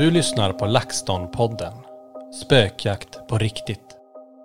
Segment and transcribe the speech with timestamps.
[0.00, 1.72] Du lyssnar på LaxTon-podden.
[2.42, 3.96] Spökjakt på riktigt.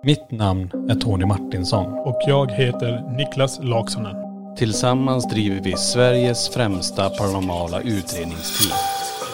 [0.02, 1.86] Mitt namn är Tony Martinsson.
[1.92, 4.16] Och jag heter Niklas Laksonen.
[4.56, 8.78] Tillsammans driver vi Sveriges främsta paranormala utredningsteam.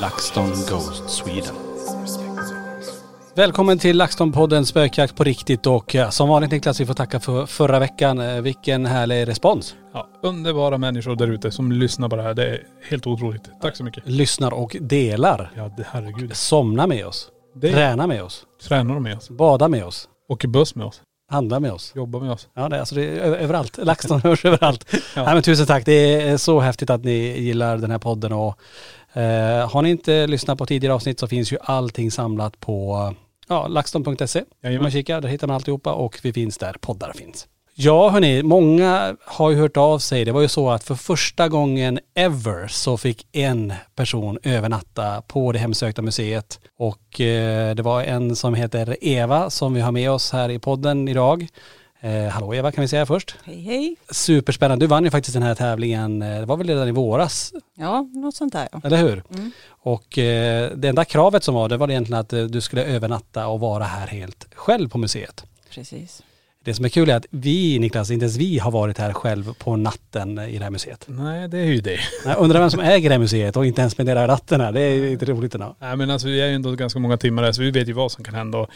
[0.00, 1.61] LaxTon Ghost Sweden.
[3.34, 7.46] Välkommen till LaxTon-podden Spökjakt på riktigt och eh, som vanligt Niklas, vi får tacka för
[7.46, 8.18] förra veckan.
[8.20, 9.74] Eh, Vilken härlig respons.
[9.94, 12.34] Ja, underbara människor där ute som lyssnar på det här.
[12.34, 13.50] Det är helt otroligt.
[13.62, 14.02] Tack så mycket.
[14.06, 15.50] Lyssnar och delar.
[15.56, 16.36] Ja, det, herregud.
[16.36, 17.28] Somna med oss.
[17.54, 18.44] Det Träna med oss.
[18.68, 19.30] tränar med oss.
[19.30, 20.08] Bada med oss.
[20.28, 21.00] Åker buss med oss.
[21.30, 21.92] Handla med oss.
[21.96, 22.48] Jobbar med oss.
[22.54, 23.78] Ja, det, är- alltså det är överallt.
[23.82, 24.86] LaxTon hörs överallt.
[25.16, 25.84] Nej, men tusen tack.
[25.86, 28.58] Det är så häftigt att ni gillar den här podden och
[29.12, 33.14] eh, har ni inte lyssnat på tidigare avsnitt så finns ju allting samlat på
[33.48, 34.44] ja, laxton.se.
[34.80, 37.48] Man kikar, där hittar man alltihopa och vi finns där poddar finns.
[37.74, 40.24] Ja hörni, många har ju hört av sig.
[40.24, 45.52] Det var ju så att för första gången ever så fick en person övernatta på
[45.52, 46.60] det hemsökta museet.
[46.78, 50.58] Och eh, det var en som heter Eva som vi har med oss här i
[50.58, 51.46] podden idag.
[52.04, 53.36] Eh, hallå Eva kan vi säga först.
[53.44, 53.96] Hej hej.
[54.10, 54.84] Superspännande.
[54.84, 58.08] Du vann ju faktiskt den här tävlingen, eh, det var väl redan i våras, Ja,
[58.12, 58.80] något sånt där ja.
[58.84, 59.22] eller hur?
[59.34, 59.50] Mm.
[59.68, 63.46] Och eh, det enda kravet som var, det var egentligen att eh, du skulle övernatta
[63.46, 65.44] och vara här helt själv på museet.
[65.70, 66.22] Precis.
[66.64, 69.54] Det som är kul är att vi, Niklas, inte ens vi har varit här själv
[69.54, 71.04] på natten i det här museet.
[71.08, 71.98] Nej, det är ju det.
[72.24, 74.72] Jag undrar vem som äger det här museet och inte ens spenderar natten här.
[74.72, 75.76] Det är ju inte roligt ändå.
[75.78, 77.92] Nej men alltså vi är ju ändå ganska många timmar där så vi vet ju
[77.92, 78.66] vad som kan hända.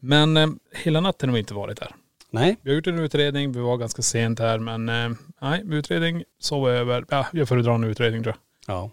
[0.00, 1.94] Men eh, hela natten har vi inte varit här.
[2.32, 6.22] Nej, Vi har gjort en utredning, vi var ganska sent här men eh, nej, utredning,
[6.40, 7.04] sov över.
[7.08, 8.34] Ja, jag föredrar en utredning tror
[8.66, 8.74] jag.
[8.76, 8.90] ja.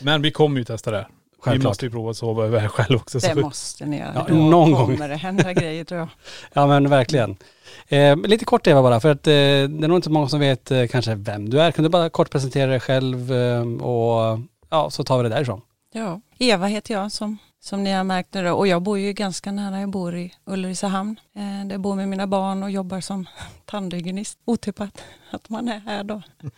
[0.00, 1.08] Men vi kommer ju testa det här.
[1.08, 1.70] Vi Självklart.
[1.70, 3.18] måste ju prova att sova över här själv också.
[3.18, 4.12] Det så- måste ni göra.
[4.14, 4.86] Ja, Då någon gång.
[4.96, 6.08] kommer det hända grejer tror jag.
[6.52, 7.36] Ja men verkligen.
[7.88, 9.36] Eh, lite kort Eva bara, för att eh, det
[9.84, 11.70] är nog inte så många som vet eh, kanske vem du är.
[11.72, 14.38] Kan du bara kort presentera dig själv eh, och
[14.70, 15.60] ja, så tar vi det därifrån.
[15.92, 18.52] Ja, Eva heter jag som, som ni har märkt nu då.
[18.52, 21.20] Och jag bor ju ganska nära, jag bor i Ulricehamn.
[21.34, 23.26] Eh, där jag bor med mina barn och jobbar som
[23.64, 24.38] tandhygienist.
[24.44, 26.22] Otippat att man är här då.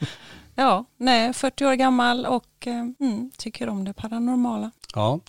[0.54, 4.70] Ja, nej, 40 år gammal och eh, mm, tycker om det paranormala.
[4.94, 5.20] Ja.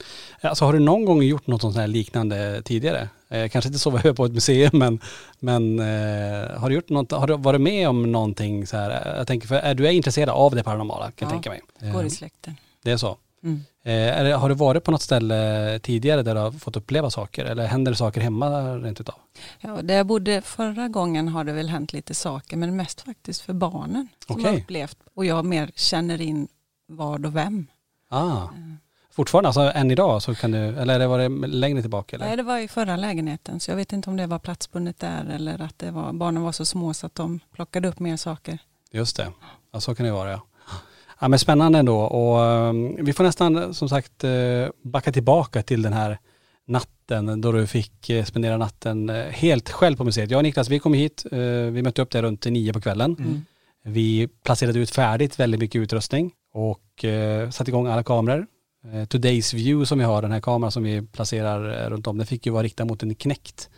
[0.42, 3.10] Alltså har du någon gång gjort något sånt här liknande tidigare?
[3.30, 5.00] Eh, kanske inte sova över på ett museum men,
[5.40, 9.18] men eh, har du gjort något, har du varit med om någonting så här?
[9.18, 11.92] Jag tänker för är du är intresserad av det paranormala kan jag Ja, tänka mig.
[11.94, 12.56] Går i släkten.
[12.84, 13.18] Det är så.
[13.44, 13.64] Mm.
[13.86, 17.66] Eh, har du varit på något ställe tidigare där du har fått uppleva saker eller
[17.66, 19.16] händer det saker hemma rent utav?
[19.60, 23.42] Ja, där jag bodde förra gången har det väl hänt lite saker men mest faktiskt
[23.42, 24.52] för barnen som Okej.
[24.52, 26.48] har upplevt och jag mer känner in
[26.88, 27.68] vad och vem.
[28.10, 28.48] Ah.
[29.12, 32.26] Fortfarande, alltså än idag så kan du, eller var det längre tillbaka eller?
[32.26, 35.26] Nej, det var i förra lägenheten så jag vet inte om det var platsbundet där
[35.26, 38.58] eller att det var, barnen var så små så att de plockade upp mer saker.
[38.92, 39.32] Just det,
[39.72, 40.42] ja, så kan det vara ja.
[41.24, 45.82] Ja men spännande ändå och um, vi får nästan som sagt uh, backa tillbaka till
[45.82, 46.20] den här
[46.68, 50.32] natten då du fick uh, spendera natten uh, helt själv på museet.
[50.32, 51.26] Jag och Niklas vi kom hit,
[51.72, 53.16] vi mötte upp där runt nio på kvällen.
[53.20, 53.42] Mm.
[53.84, 58.48] Vi placerade ut färdigt väldigt mycket utrustning och uh, satte igång alla kameror.
[58.86, 62.28] Uh, Today's View som vi har, den här kameran som vi placerar runt om, den
[62.28, 63.70] fick ju vara riktad mot en knäckt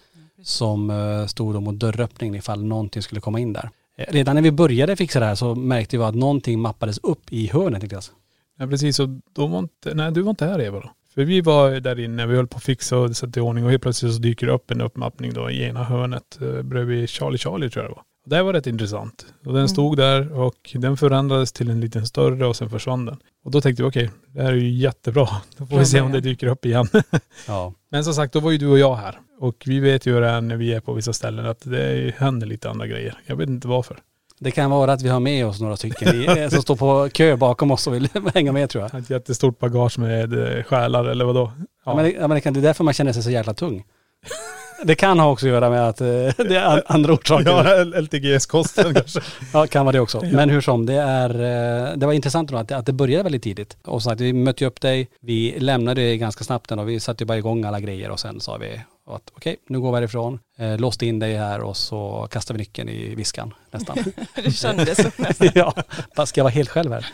[0.44, 3.70] som uh, stod mot dörröppningen ifall någonting skulle komma in där.
[3.98, 7.22] Eh, redan när vi började fixa det här så märkte vi att någonting mappades upp
[7.30, 8.12] i hörnet Niklas.
[8.58, 9.00] Ja, precis.
[9.00, 10.92] Och då var inte, nej du var inte här Eva då.
[11.14, 13.72] För vi var där inne, vi höll på att fixa och sätta i ordning och
[13.72, 17.38] helt plötsligt så dyker det upp en uppmappning då i ena hörnet eh, bredvid Charlie
[17.38, 18.04] Charlie tror jag det var.
[18.26, 19.26] Och det var rätt intressant.
[19.46, 23.18] Och den stod där och den förändrades till en liten större och sen försvann den.
[23.44, 25.28] Och då tänkte vi okej, det här är ju jättebra.
[25.58, 26.88] Då får vi se om det dyker upp igen.
[27.48, 27.74] Ja.
[27.92, 29.20] Men som sagt, då var ju du och jag här.
[29.40, 32.16] Och vi vet ju hur det är när vi är på vissa ställen att det
[32.18, 33.18] händer lite andra grejer.
[33.26, 33.98] Jag vet inte varför.
[34.40, 37.72] Det kan vara att vi har med oss några stycken som står på kö bakom
[37.72, 39.02] oss och vill hänga med tror jag.
[39.02, 41.52] Ett jättestort bagage med eh, själar eller vadå?
[41.86, 41.96] Ja.
[41.96, 43.84] men det, ja, men det, kan, det är därför man känner sig så jävla tung.
[44.84, 46.08] Det kan ha också att göra med att eh,
[46.38, 47.50] det är an- andra orsaker.
[47.50, 49.20] Ja, LTGS-kosten kanske.
[49.54, 50.22] Ja, kan vara det också.
[50.26, 53.24] Men hur som, det är, eh, det var intressant då att, det- att det började
[53.24, 53.78] väldigt tidigt.
[53.86, 57.00] Och så att vi mötte ju upp dig, vi lämnade det ganska snabbt och vi
[57.00, 59.96] satte ju bara igång alla grejer och sen sa vi att okej, nu går vi
[59.98, 63.98] härifrån, eh, låste in dig här och så kastade vi nyckeln i viskan nästan.
[64.44, 65.50] Det kändes så nästan.
[65.56, 65.74] ja,
[66.16, 67.06] bara ska jag vara helt själv här.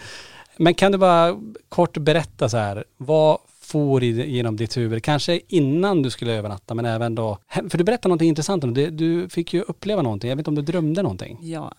[0.58, 1.36] Men kan du bara
[1.70, 3.38] kort berätta så här, vad
[3.72, 7.38] for i- genom ditt huvud, kanske innan du skulle övernatta men även då,
[7.70, 10.50] för du berättade någonting intressant om det, du fick ju uppleva någonting, jag vet inte
[10.52, 11.38] om du drömde någonting?
[11.42, 11.74] Ja,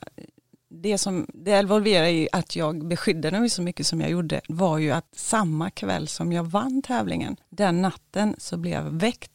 [0.75, 4.79] det som det involverar i att jag beskyddade mig så mycket som jag gjorde var
[4.79, 9.31] ju att samma kväll som jag vann tävlingen, den natten så blev jag väckt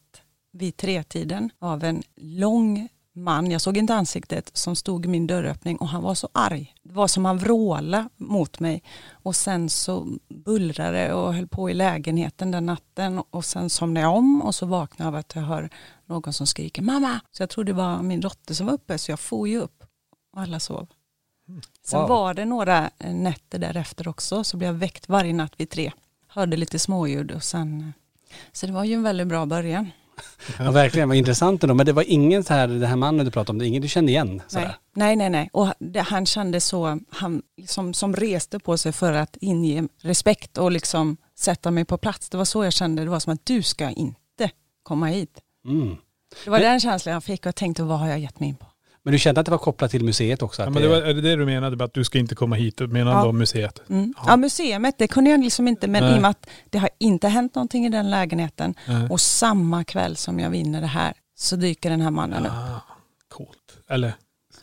[0.53, 5.77] vid tretiden av en lång man, jag såg inte ansiktet, som stod i min dörröppning
[5.77, 6.73] och han var så arg.
[6.83, 11.73] Det var som han vrålade mot mig och sen så bullrade och höll på i
[11.73, 15.41] lägenheten den natten och sen somnade jag om och så vaknade jag av att jag
[15.41, 15.69] hör
[16.05, 17.19] någon som skriker mamma.
[17.31, 19.83] Så jag trodde det var min dotter som var uppe så jag for ju upp
[20.33, 20.87] och alla sov.
[21.83, 22.09] Sen Wow.
[22.09, 25.91] var det några nätter därefter också så blev jag väckt varje natt vid tre.
[26.27, 27.93] Hörde lite småljud och sen
[28.51, 29.91] så det var ju en väldigt bra början.
[30.59, 31.75] Ja verkligen, vad intressant ändå.
[31.75, 33.81] Men det var ingen så här, den här mannen du pratade om, det är ingen
[33.81, 34.41] du kände igen?
[34.47, 35.29] Så Nej, nej, nej.
[35.29, 35.49] nej.
[35.53, 40.57] Och det, han kände så, han liksom, som reste på sig för att inge respekt
[40.57, 42.29] och liksom sätta mig på plats.
[42.29, 44.51] Det var så jag kände, det var som att du ska inte
[44.83, 45.41] komma hit.
[45.67, 45.95] Mm.
[46.43, 48.55] Det var den känslan jag fick och jag tänkte vad har jag gett mig in
[48.55, 48.66] på?
[49.07, 50.61] Men du kände att det var kopplat till museet också?
[50.61, 52.35] Att Ja, men det var, är det det du menade med att du ska inte
[52.35, 52.79] komma hit?
[52.79, 53.23] Menade Ja.
[53.25, 53.81] då museet?
[53.89, 54.13] Mm.
[54.25, 54.37] Ja.
[54.37, 56.13] museet, det kunde jag liksom inte, men Nej.
[56.13, 59.07] i och med att det har inte hänt någonting i den lägenheten Nej.
[59.09, 62.51] och samma kväll som jag vinner det här så dyker den här mannen upp.
[62.51, 62.81] Ah,
[63.27, 63.77] coolt.
[63.89, 64.13] Eller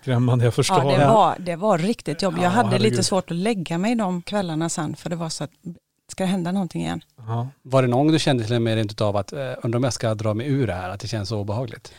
[0.02, 0.92] skrämmande, jag förstår.
[0.92, 2.42] Ja, det var, det var riktigt jobbigt.
[2.42, 3.04] Jag Ja, hade lite herregud.
[3.06, 5.50] svårt att lägga mig de kvällarna sen för det var så att
[6.12, 7.00] ska det hända någonting igen?
[7.16, 7.48] Ja.
[7.62, 9.84] Var det någon gång du kände till och med rent utav att, eh, undrar om
[9.84, 11.92] jag ska dra mig ur det här, att det känns så obehagligt?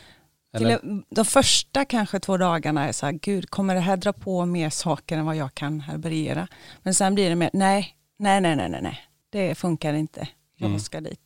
[0.56, 0.78] Eller?
[0.78, 4.46] Till de första kanske två dagarna är så här, gud kommer det här dra på
[4.46, 6.48] mer saker än vad jag kan härbärgera?
[6.82, 8.98] Men sen blir det mer, nej, nej, nej, nej, nej, nej,
[9.30, 10.28] det funkar inte.
[10.56, 10.80] Jag Mm.
[10.80, 11.20] ska dit.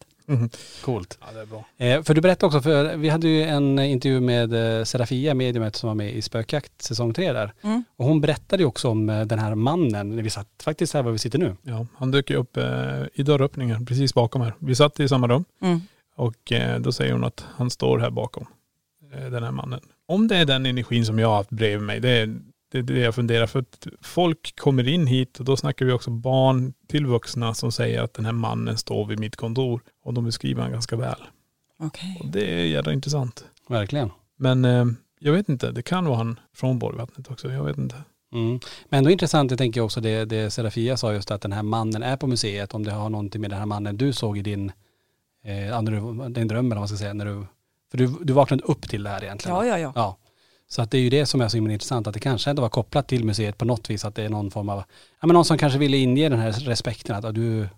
[0.84, 1.18] Coolt.
[1.20, 1.64] ja, det är bra.
[1.78, 5.76] Eh, för du berättade också, för vi hade ju en intervju med eh, Serafia, mediumet
[5.76, 7.52] som var med i Spökjakt säsong tre där.
[7.62, 7.84] Mm.
[7.96, 11.02] Och hon berättade ju också om eh, den här mannen, när vi satt faktiskt här
[11.02, 11.56] var vi sitter nu.
[11.62, 12.64] Ja, han dök ju upp eh,
[13.14, 14.54] i dörröppningen precis bakom här.
[14.58, 15.80] Vi satt i samma rum Mm.
[16.16, 18.46] och eh, då säger hon att han står här bakom
[19.10, 19.80] den här mannen.
[20.06, 22.40] Om det är den energin som jag har haft bredvid mig, det är
[22.70, 23.46] det, är det jag funderar.
[23.46, 27.72] För att folk kommer in hit och då snackar vi också barn till vuxna som
[27.72, 29.80] säger att den här mannen står vid mitt kontor.
[30.04, 31.22] Och de beskriver han ganska väl.
[31.78, 32.16] Okej.
[32.20, 33.44] Och det är jävla intressant.
[33.68, 34.10] Verkligen.
[34.36, 34.86] Men eh,
[35.20, 37.52] jag vet inte, det kan vara han från Borgvattnet också.
[37.52, 37.96] Jag vet inte.
[38.32, 38.60] Mm.
[38.88, 42.02] Men ändå intressant, jag tänker också det, det Serafia sa just att den här mannen
[42.02, 44.72] är på museet, om det har någonting med den här mannen du såg i din,
[45.44, 45.82] eh,
[46.28, 47.46] din dröm eller vad man ska säga, när du,
[47.90, 49.56] för du, du vaknade upp till det här egentligen.
[49.56, 49.92] Ja, ja, ja.
[49.94, 50.16] Ja.
[50.68, 52.62] Så att det är ju det som är så himla intressant, att det kanske ändå
[52.62, 54.78] var kopplat till museet på något vis, att det är någon form av,
[55.20, 57.68] ja men någon som kanske ville inge den här respekten, att ja, du,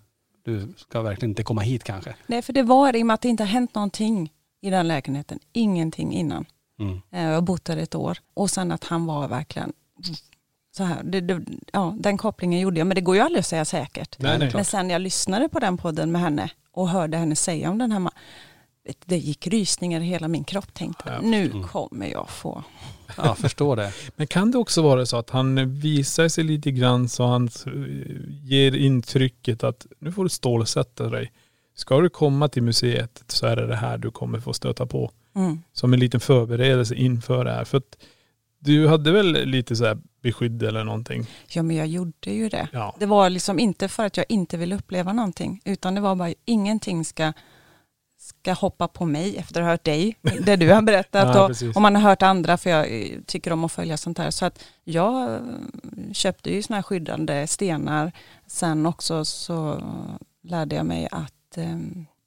[0.45, 2.15] du ska verkligen inte komma hit kanske.
[2.27, 4.87] Nej, för det var i och med att det inte har hänt någonting i den
[4.87, 5.39] lägenheten.
[5.53, 6.45] Ingenting innan.
[6.79, 7.01] Mm.
[7.11, 8.17] Eh, Jag har bott där ett år.
[8.33, 9.73] Och sen att han var verkligen
[10.77, 11.03] så här.
[11.03, 11.41] Det, det,
[11.73, 12.87] ja, den kopplingen gjorde jag.
[12.87, 14.15] Men det går ju aldrig att säga säkert.
[14.19, 14.51] Nej, nej.
[14.53, 17.91] Men sen jag lyssnade på den podden med henne och hörde henne säga om den
[17.91, 18.11] här ma-
[19.05, 21.23] det gick rysningar i hela min kropp tänkte jag.
[21.23, 22.63] Nu kommer jag få.
[23.17, 23.93] Ja, förstår det.
[24.15, 27.49] Men kan det också vara så att han visar sig lite grann så han
[28.43, 31.31] ger intrycket att nu får du stålsätta dig.
[31.75, 35.11] Ska du komma till museet så är det det här du kommer få stöta på.
[35.35, 35.61] Mm.
[35.73, 37.65] Som en liten förberedelse inför det här.
[37.65, 37.97] För att
[38.59, 41.25] du hade väl lite så här beskydd eller någonting?
[41.47, 42.67] Ja men jag gjorde ju det.
[42.71, 42.95] Ja.
[42.99, 46.33] Det var liksom inte för att jag inte ville uppleva någonting utan det var bara
[46.45, 47.33] ingenting ska,
[48.23, 51.75] ska hoppa på mig efter att ha hört dig, det du har berättat Ja, och
[51.75, 54.31] om man har hört andra för jag eh, tycker om att följa sånt här.
[54.31, 55.39] Så att jag eh,
[56.13, 58.11] köpte ju såna här skyddande stenar.
[58.47, 59.81] Sen också så
[60.43, 61.77] lärde jag mig att eh,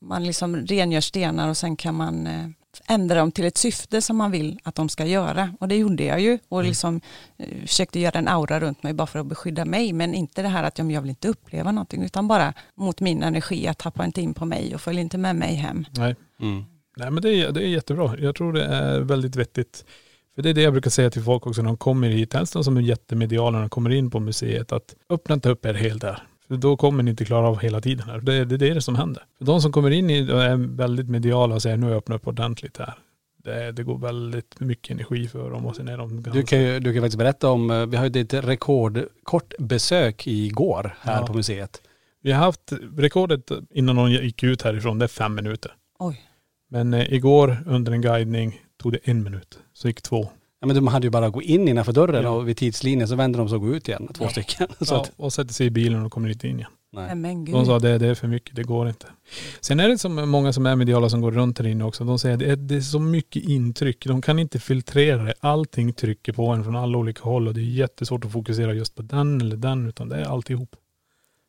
[0.01, 2.47] man liksom rengör stenar och sen kan man eh,
[2.89, 5.55] ändra dem till ett syfte som man vill att de ska göra.
[5.61, 7.01] Och det gjorde jag ju och liksom
[7.39, 9.93] eh, försökte göra en aura runt mig bara för att beskydda mig.
[9.93, 13.23] Men inte det här att jag, jag vill inte uppleva någonting utan bara mot min
[13.23, 13.65] energi.
[13.65, 15.85] Jag tappar inte in på mig och följer inte med mig hem.
[15.91, 16.17] Nej.
[16.41, 16.65] Mm.
[16.97, 18.19] Nej men det är, det är jättebra.
[18.19, 19.85] Jag tror det är väldigt vettigt.
[20.35, 22.53] För det är det jag brukar säga till folk också när de kommer hit, helst
[22.53, 25.75] de som är jättemediala när de kommer in på museet, att öppna inte upp er
[25.75, 26.23] helt där.
[26.49, 28.21] För då kommer ni inte klara av hela tiden här.
[28.21, 29.23] Det, det, det är det som händer.
[29.39, 31.99] För de som kommer in i och är väldigt mediala och säger nu har jag
[31.99, 32.95] öppnat upp ordentligt här.
[33.45, 36.81] Det, det går väldigt mycket energi för dem och sen är de Du kan ju
[36.81, 41.27] du kan faktiskt berätta om, eh, vi har ju ett rekordkort besök igår här Ja.
[41.27, 41.83] på museet.
[42.23, 45.73] Vi har haft rekordet innan någon gick ut härifrån, det är fem minuter.
[45.99, 46.21] Oj.
[46.69, 49.59] Men eh, igår under en guidning tog det en minut.
[49.73, 50.29] Så gick två.
[50.61, 52.31] Ja, men de hade ju bara gå in innanför dörren Ja.
[52.31, 54.31] och vid tidslinjen så vände de sig och gå ut igen, två Ja.
[54.31, 54.69] stycken.
[54.81, 56.71] Så Ja, att, och sätter sig i bilen och kommer inte in igen.
[56.93, 57.15] nej.
[57.15, 57.55] Men gud.
[57.55, 59.07] De sa det, det är för mycket, det går inte.
[59.61, 62.05] Sen är det som många som är mediala som går runt här inne också.
[62.05, 64.07] De säger att det är, det är så mycket intryck.
[64.07, 65.35] De kan inte filtrera det.
[65.41, 68.95] Allting trycker på en från alla olika håll och det är jättesvårt att fokusera just
[68.95, 70.77] på den eller den utan det är alltihop.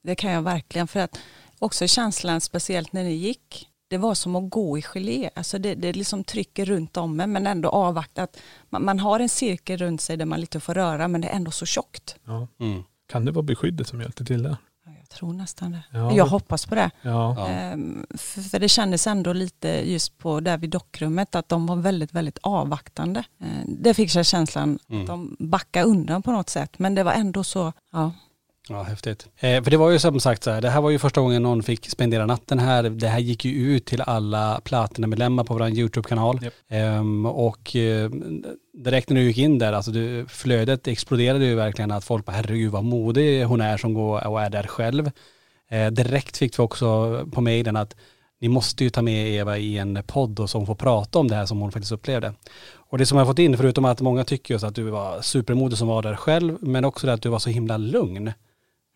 [0.04, 1.20] Det kan jag verkligen för att
[1.60, 5.30] också känslan speciellt när ni gick det var som att gå i gelé.
[5.36, 8.38] Alltså det, det liksom trycker runt om en men ändå avvaktat.
[8.70, 11.36] Man, man har en cirkel runt sig där man lite får röra men det är
[11.36, 12.16] ändå så tjockt.
[12.26, 12.48] Ja.
[12.60, 12.84] Mm.
[13.12, 14.58] Kan det vara beskyddet som hjälpte till det?
[14.86, 15.84] Ja, Jag tror nästan det.
[15.92, 16.12] Ja.
[16.14, 16.92] Jag hoppas på det.
[17.02, 17.36] Ja.
[17.38, 17.48] Ja.
[17.48, 21.76] Ehm, För, för det kändes ändå lite just på där vid dockrummet att de var
[21.76, 23.24] väldigt, väldigt avvaktande.
[23.42, 25.02] Ehm, Det fick jag känslan Mm.
[25.02, 26.80] att de backade undan på något sätt.
[26.80, 28.12] Men det var ändå så, ja.
[28.70, 29.28] Ja, häftigt.
[29.40, 31.44] Eh, för det var ju som sagt så här, det här var ju första gången
[31.44, 32.84] någon fick spendera natten här.
[32.84, 36.40] Det här gick ju ut till alla Platina-medlemmar på vår YouTube-kanal.
[36.44, 36.54] Japp.
[36.70, 38.10] Ehm, och eh,
[38.74, 42.32] direkt när du gick in där, alltså du, flödet exploderade ju verkligen att folk bara
[42.32, 45.12] herregud vad modig hon är som går och är där själv.
[45.70, 47.96] Eh, direkt fick vi också på mejlen att
[48.40, 51.36] ni måste ju ta med Eva i en podd och hon får prata om det
[51.36, 52.34] här som hon faktiskt upplevde.
[52.90, 55.22] Och det som jag har fått in, förutom att många tycker just att du var
[55.22, 58.32] supermodig som var där själv, men också det att du var så himla lugn.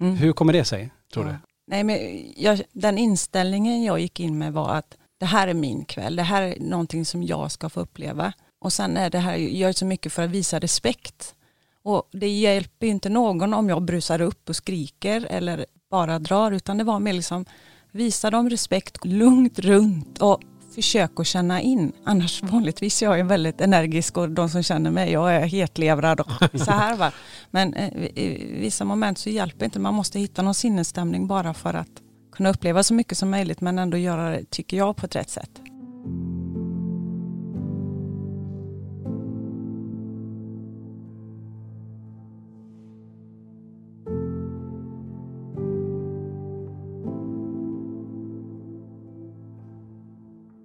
[0.02, 0.16] Mm.
[0.16, 1.32] Hur kommer det sig, tror Ja.
[1.32, 1.38] du?
[1.68, 1.98] Nej, men
[2.38, 6.24] jag, den inställningen jag gick in med var att det här är min kväll, det
[6.24, 8.34] här är någonting som jag ska få uppleva.
[8.62, 11.36] Och sen är det här, jag gör så mycket för att visa respekt.
[11.84, 16.78] Och det hjälper inte någon om jag brusar upp och skriker eller bara drar, utan
[16.78, 17.46] det var mer liksom
[17.92, 20.42] visa dem respekt, lugnt runt och
[20.76, 21.92] försök att känna in.
[22.04, 26.32] Annars vanligtvis jag är väldigt energisk och de som känner mig, jag är hetlevrad och
[26.60, 27.12] så här va.
[27.52, 31.54] Men eh, i i vissa moment så hjälper inte, man måste hitta någon sinnesstämning bara
[31.54, 32.02] för att
[32.32, 35.30] kunna uppleva så mycket som möjligt men ändå göra det, tycker jag, på ett rätt
[35.30, 35.62] sätt.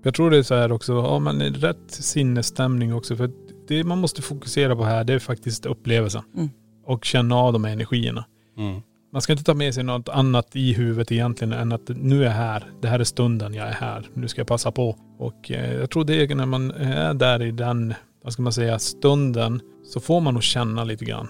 [0.07, 3.31] Jag tror det är så här också, har man en rätt sinnesstämning också för
[3.69, 6.23] det man måste fokusera på här det är faktiskt upplevelsen.
[6.35, 6.51] Mm.
[6.85, 8.25] Och känna av de här energierna.
[8.59, 8.83] Mm.
[9.13, 12.25] Man ska inte ta med sig något annat i huvudet egentligen än att nu är
[12.25, 12.71] jag här.
[12.83, 14.09] Det här är stunden jag är här.
[14.15, 14.97] Nu ska jag passa på.
[15.19, 17.95] Och eh, jag tror det är när man är där i den,
[18.25, 21.29] vad ska man säga, stunden så får man nog känna lite grann.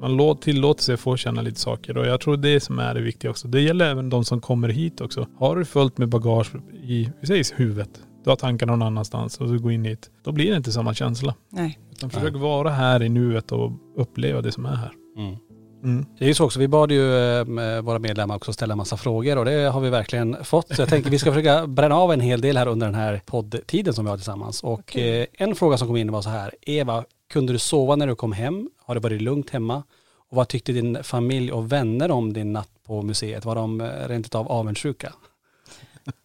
[0.00, 3.00] Man lå- tillåter sig få känna lite saker och jag tror det som är det
[3.00, 3.48] viktiga också.
[3.48, 5.26] Det gäller även de som kommer hit också.
[5.38, 6.52] Har du fullt med bagage
[6.82, 7.90] i, vi säger huvudet,
[8.24, 10.94] du har tankar någon annanstans och du går in hit, då blir det inte samma
[10.94, 11.34] känsla.
[11.50, 11.78] Nej.
[11.92, 14.92] Utan försök vara här i nuet och uppleva det som är här.
[15.16, 15.36] Mm.
[15.84, 16.06] Mm.
[16.18, 19.38] Det är ju så också, vi bad ju eh, våra medlemmar också ställa massa frågor
[19.38, 20.74] och det har vi verkligen fått.
[20.76, 23.20] Så jag tänker vi ska försöka bränna av en hel del här under den här
[23.26, 24.62] poddtiden som vi har tillsammans.
[24.62, 25.20] Och Okej.
[25.20, 28.14] eh, en fråga som kom in var så här, Eva, kunde du sova när du
[28.14, 28.70] kom hem?
[28.84, 29.82] Har det varit lugnt hemma?
[30.30, 33.44] Och vad tyckte din familj och vänner om din natt på museet?
[33.44, 35.12] Var de eh, rent utav avundsjuka?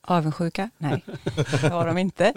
[0.02, 0.70] Avundsjuka?
[0.78, 1.04] Nej,
[1.62, 2.34] det var de inte.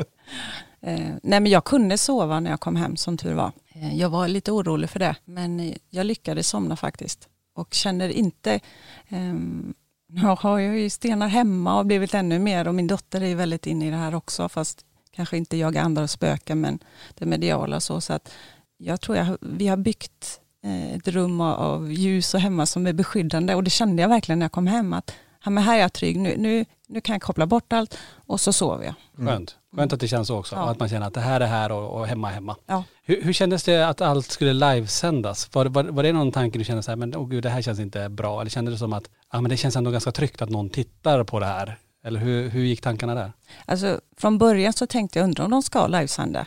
[0.80, 3.52] Eh, nej men jag kunde sova när jag kom hem som tur var.
[3.74, 7.28] Eh, jag var lite orolig för det men jag lyckades somna faktiskt.
[7.54, 8.60] Och känner inte,
[9.08, 9.74] ehm,
[10.08, 13.34] nu har jag ju stenar hemma och blivit ännu mer och min dotter är ju
[13.34, 16.78] väldigt inne i det här också fast kanske inte jag andra och spöken men
[17.14, 18.00] det mediala och så.
[18.00, 18.32] så att
[18.76, 22.86] jag tror jag, vi har byggt eh, ett rum av- av ljus och hemma som
[22.86, 25.76] är beskyddande och det kände jag verkligen när jag kom hem att ja, men här
[25.76, 29.26] är jag trygg, nu, nu, nu kan jag koppla bort allt och så sover jag.
[29.26, 29.56] Skönt.
[29.76, 30.56] Skönt att det känns så också.
[30.56, 30.70] Ja.
[30.70, 32.56] Att man känner att det här är här och, och hemma hemma.
[32.66, 32.84] Ja.
[33.04, 35.54] Hur, hur kändes det att allt skulle livesändas?
[35.54, 37.62] Var, var, var det någon tanke du kände så här, men åh gud det här
[37.62, 38.40] känns inte bra?
[38.40, 41.24] Eller kände du som att, ja men det känns ändå ganska tryggt att någon tittar
[41.24, 41.78] på det här?
[42.04, 43.32] Eller hur, hur gick tankarna där?
[43.64, 46.46] Alltså, från början så tänkte jag undra om de ska livesända.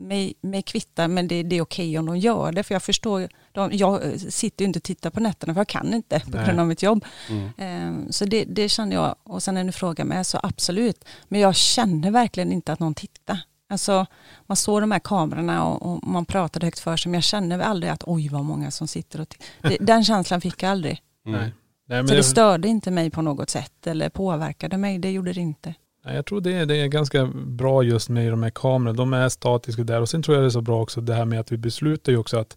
[0.00, 3.28] Mig, mig kvittar men det, det är okej om de gör det för jag förstår,
[3.52, 6.30] de, jag eh, sitter ju inte och tittar på nätterna för jag kan inte på
[6.46, 7.04] grund av mitt jobb.
[7.28, 8.04] Mm.
[8.04, 11.04] Eh, så det, det känner jag och sen när du frågar mig så absolut.
[11.28, 13.40] Men jag känner verkligen inte att någon tittar.
[13.70, 14.06] Alltså
[14.46, 17.56] man såg de här kamerorna och, och man pratade högt för sig men jag kände
[17.56, 20.70] väl aldrig att oj vad många som sitter och t- det, Den känslan fick jag
[20.70, 21.02] aldrig.
[21.24, 21.52] Nej.
[21.88, 25.32] Nej, Så det det, störde inte mig på något sätt eller påverkade mig, det gjorde
[25.32, 25.74] det inte.
[26.14, 28.92] Jag tror det, det är ganska bra just med de här kamerorna.
[28.92, 30.00] De är statiska där.
[30.00, 32.12] Och sen tror jag det är så bra också det här med att vi beslutar
[32.12, 32.56] ju också att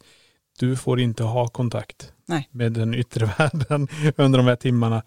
[0.59, 2.49] du får inte ha kontakt Nej.
[2.51, 5.03] med den yttre världen under de här timmarna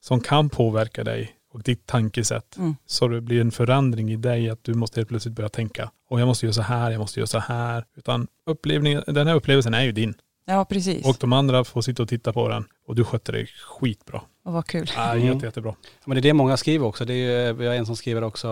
[0.00, 2.56] som kan påverka dig och ditt tankesätt.
[2.56, 2.76] Mm.
[2.86, 6.20] Så det blir en förändring i dig att du måste helt plötsligt börja tänka, och
[6.20, 7.84] jag måste göra så här, jag måste göra så här.
[7.96, 10.14] Utan upplevningen, den här upplevelsen är ju din.
[10.44, 13.46] Ja precis, Och de andra får sitta och titta på den och du skötte dig
[13.46, 14.22] skitbra.
[14.44, 14.90] Och vad kul.
[14.96, 15.26] Ja, Mm.
[15.26, 15.74] jätte, jättebra.
[16.04, 17.04] Men det är det många skriver också.
[17.04, 18.48] Det är ju, vi har en som skriver också,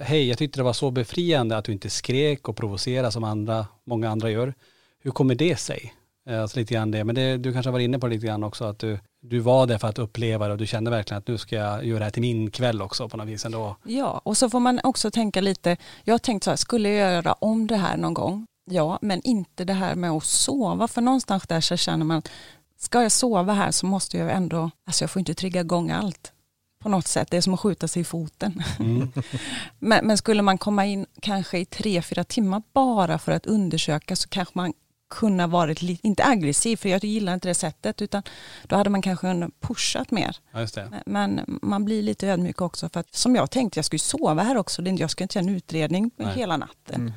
[0.00, 3.24] eh, hej jag tyckte det var så befriande att du inte skrek och provocerade som
[3.24, 4.54] andra, många andra gör.
[5.02, 5.94] Hur kommer det sig?
[6.28, 8.44] Eh, Alltså lite grann det, men det, du kanske var inne på det lite grann
[8.44, 11.28] också att du, du var där för att uppleva det och du kände verkligen att
[11.28, 13.76] nu ska jag göra det här till min kväll också på något vis ändå.
[13.84, 17.12] Ja, och så får man också tänka lite, jag har tänkt så här, skulle jag
[17.12, 18.46] göra om det här någon gång?
[18.70, 22.22] Ja, men inte det här med att sova, för någonstans där så känner man,
[22.84, 26.32] ska jag sova här så måste jag ändå, alltså jag får inte trigga igång allt
[26.82, 28.62] på något sätt, det är som att skjuta sig i foten.
[28.78, 29.12] Mm.
[29.78, 34.16] men, men skulle man komma in kanske i tre, fyra timmar bara för att undersöka
[34.16, 34.72] så kanske man
[35.10, 38.22] kunna varit lite, inte aggressiv, för jag gillar inte det sättet, utan
[38.62, 40.36] då hade man kanske pushat mer.
[40.52, 41.02] Ja just det.
[41.06, 44.56] Men man blir lite ödmjuk också för att som jag tänkte, jag ju sova här
[44.56, 44.82] också.
[44.82, 46.32] Det är inte- Jag ska inte göra en utredning Nej.
[46.34, 46.94] hela natten.
[46.94, 47.12] Mm.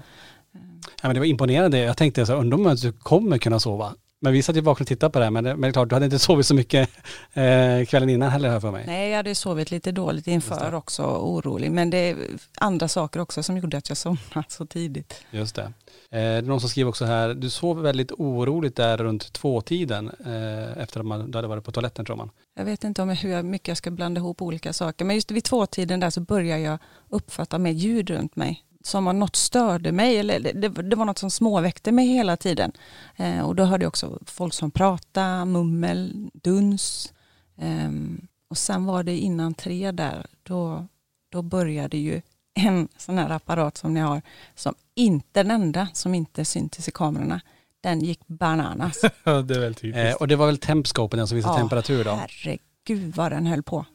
[1.02, 1.78] Ja, men det var imponerande.
[1.80, 3.94] Jag tänkte så här, undrar om du kommer kunna sova.
[4.20, 5.90] Men vi satt ju vakna och tittade på det här, men men det är klart,
[5.90, 6.90] du hade inte sovit så mycket
[7.34, 8.84] eh, kvällen innan heller här för mig.
[8.88, 11.72] Nej, jag hade sovit lite dåligt inför också, orolig.
[11.72, 12.18] Men det är
[12.58, 15.26] andra saker också som gjorde att jag somnade så tidigt.
[15.32, 15.62] Just det.
[15.62, 15.72] Eh,
[16.10, 20.84] det är någon som skriver också här, du sov väldigt oroligt där runt tvåtiden eh,
[20.84, 22.30] efter att man, du hade varit på toaletten tror man.
[22.56, 25.06] Jag vet inte om jag, hur mycket jag ska blanda ihop olika saker.
[25.06, 28.64] Men just vid tvåtiden där så började jag uppfatta mer ljud runt mig.
[28.88, 32.72] Som om något störde mig eller det, det, var något som småväckte mig hela tiden.
[33.16, 37.14] Eh, och då hörde jag också folk som pratade, mummel, duns.
[37.58, 40.88] Ehm, och sen var det innan tre där, då,
[41.30, 42.22] då började ju
[42.54, 44.22] en sån här apparat som ni har,
[44.56, 47.42] som inte den enda som inte syntes i kamerorna,
[47.82, 49.02] den gick bananas.
[49.24, 49.98] Det är väl typiskt.
[49.98, 52.12] Eh, och det var väl tempscopen den som visade Ja, temperatur då.
[52.12, 53.86] Herregud vad den höll på.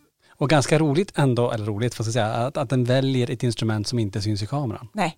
[0.43, 3.87] Och ganska roligt ändå, eller roligt får jag säga, att, att den väljer ett instrument
[3.87, 4.89] som inte syns i kameran.
[4.93, 5.17] Nej,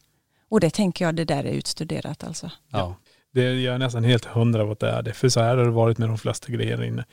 [0.49, 2.51] och det tänker jag, det där är utstuderat alltså.
[2.73, 2.97] Ja.
[3.33, 5.13] Det är jag är nästan helt hundra på att det är det.
[5.13, 7.05] För så här har det varit med de flesta grejer inne.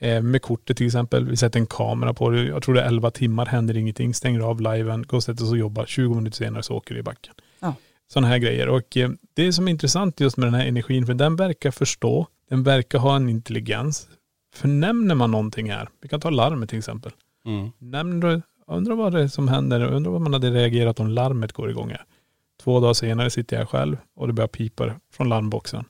[0.00, 2.44] Eh, med kortet till exempel, vi sätter en kamera på det.
[2.44, 4.14] Jag tror det är 11 timmar, händer ingenting.
[4.14, 5.86] Stänger av liven, går och sätter sig och jobbar.
[5.86, 7.34] 20 minuter senare så åker det i backen.
[7.60, 7.74] Ja.
[8.12, 8.68] Sådana här grejer.
[8.68, 11.70] Och eh, det är som är intressant just med den här energin, för den verkar
[11.70, 12.26] förstå.
[12.50, 14.08] Den verkar ha en intelligens.
[14.54, 17.12] För nämner man någonting här, vi kan ta larmet till exempel.
[17.46, 17.70] Mm.
[17.78, 21.52] Nämner du, undrar vad det är som händer, undrar vad man hade reagerat om larmet
[21.52, 22.04] går igång här.
[22.62, 25.84] Två dagar senare sitter jag själv och det börjar pipa från larmboxen.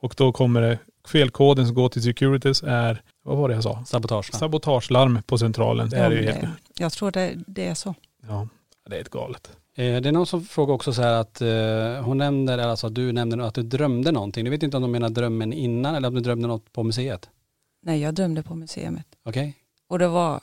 [0.00, 3.84] Och då kommer det, felkoden som går till Securities är, vad var det jag sa?
[3.84, 4.34] Sabotage.
[4.34, 5.88] Sabotagelarm på centralen.
[5.88, 7.94] Det är ju helt, det, jag tror det, det är så.
[8.28, 8.48] ja,
[8.88, 9.50] det är ett galet.
[9.74, 13.12] Eh, det är någon som frågar också så här att eh, hon nämner, alltså du
[13.12, 14.44] nämner att du drömde någonting.
[14.44, 17.30] Du vet inte om de menar drömmen innan eller om du drömde något på museet.
[17.82, 19.06] Nej, jag drömde på museet.
[19.24, 19.56] Okej?
[19.88, 20.40] Och det var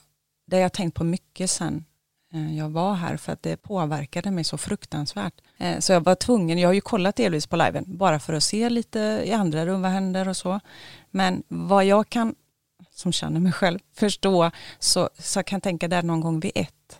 [0.47, 1.85] det jag tänkt på mycket sen
[2.33, 5.33] eh, jag var här för att det påverkade mig så fruktansvärt.
[5.57, 8.43] Eh, så jag var tvungen, jag har ju kollat delvis på liven bara för att
[8.43, 10.59] se lite i andra rum vad händer och så.
[11.11, 12.35] Men vad jag kan,
[12.91, 16.99] som känner mig själv, förstå så, så jag tänka där någon gång vid ett.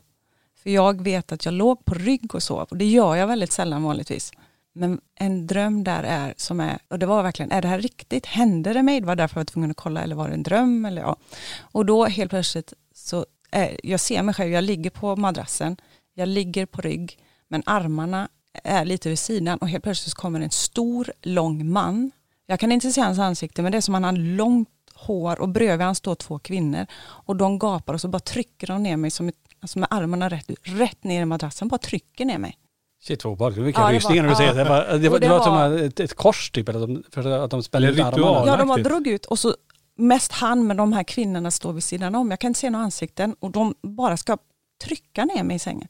[0.64, 3.52] För jag vet att jag låg på rygg och sov och det gör jag väldigt
[3.52, 4.32] sällan vanligtvis.
[4.78, 8.26] Men en dröm där är som är, och det var verkligen, är det här riktigt?
[8.26, 9.00] Hände det mig?
[9.02, 10.86] Det var därför jag var tvungen att kolla, eller var det en dröm?
[10.86, 11.16] Eller, ja.
[11.60, 15.78] Och då helt plötsligt så, är, jag ser mig själv, jag ligger på madrassen,
[16.14, 18.30] jag ligger på rygg, men armarna
[18.64, 22.12] är lite vid sidan och helt plötsligt kommer en stor, lång man.
[22.46, 25.40] Jag kan inte se hans ansikte, men det är som att han har långt hår
[25.42, 28.98] och bredvid han står två kvinnor och de gapar och så bara trycker de ner
[28.98, 32.58] mig som ett, alltså med armarna rätt, rätt ner i madrassen, bara trycker ner mig.
[33.04, 33.66] Shit vad obehagligt.
[33.66, 34.56] Vilka Ja, rysningar när du säger ja.
[34.56, 34.64] det.
[34.64, 37.34] Det var, det var, det det var som ett, ett kors typ, eller att de,
[37.34, 38.48] att de Eller ut armarna.
[38.48, 38.88] Ja, de bara aktivt.
[38.88, 39.56] drog ut och så
[39.98, 42.30] mest han men de här kvinnorna står vid sidan om.
[42.30, 44.38] Jag kan inte se några ansikten och de bara ska
[44.84, 45.88] trycka ner mig i sängen.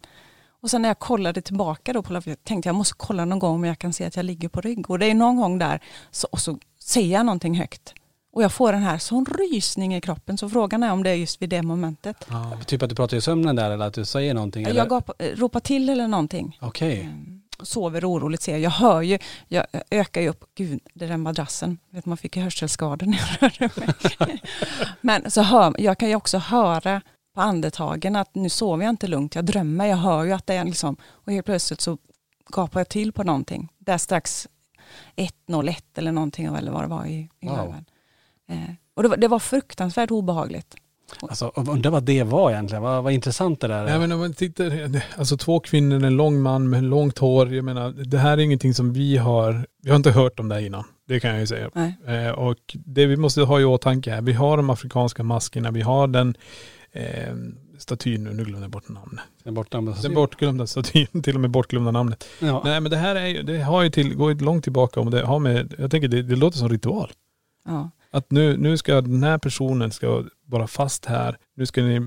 [0.61, 3.63] Och sen när jag kollade tillbaka då på tänkte jag måste kolla någon gång om
[3.63, 4.89] jag kan se att jag ligger på rygg.
[4.89, 7.93] Och det är någon gång där så, och så säger jag någonting högt.
[8.31, 11.15] Och jag får den här sån rysning i kroppen så frågan är om det är
[11.15, 12.25] just vid det momentet.
[12.29, 14.63] Ja, typ att du pratar i sömnen där eller att du säger någonting?
[14.63, 14.75] eller?
[14.75, 16.57] Jag gap, eh, ropar till eller någonting.
[16.61, 17.01] Okej.
[17.01, 17.36] Mm.
[17.67, 18.61] Sover oroligt ser jag.
[18.61, 21.77] Jag hör ju, jag ökar ju upp, gud det är den madrassen.
[21.89, 23.71] Vet, man fick ju hörselskador när jag rörde
[24.19, 24.41] mig.
[25.01, 27.01] Men så hör, jag kan ju också höra
[27.35, 30.53] på andetagen att nu sover jag inte lugnt, jag drömmer, jag hör ju att det
[30.53, 31.97] är liksom, och helt plötsligt så
[32.49, 33.69] gapade jag till på någonting.
[33.77, 34.47] Där strax
[35.15, 37.75] 1.01 eller någonting eller vad det var i, i Wow.
[38.49, 38.57] Eh,
[38.93, 40.75] och det var, det var fruktansvärt obehagligt.
[41.21, 42.83] Alltså undrar vad det var egentligen.
[42.83, 43.85] Vad, vad intressant det där är.
[43.85, 47.53] Nej men om man tittar, alltså två kvinnor, en lång man med långt hår.
[47.53, 50.55] Jag menar, det här är ingenting som vi har, vi har inte hört om det
[50.55, 50.83] här innan.
[51.07, 51.69] Det kan jag ju säga.
[51.73, 51.97] Nej.
[52.07, 55.81] Eh, och det vi måste ha i åtanke här, vi har de afrikanska maskerna, vi
[55.81, 56.35] har den
[56.91, 57.33] eh,
[57.77, 59.23] statyn nu, nu glömde jag bort namnet.
[59.43, 62.27] Den bortglömda Den bortglömda statyn, till och med bortglömda namnet.
[62.39, 62.61] Ja.
[62.65, 65.11] Nej men det här är ju, det har ju till, går ju långt tillbaka och
[65.11, 67.11] det har med, jag tänker det, det låter som ritual.
[67.65, 67.91] Ja.
[68.11, 71.37] Att nu, nu ska den här personen ska vara fast här.
[71.55, 72.01] Nu ska ni,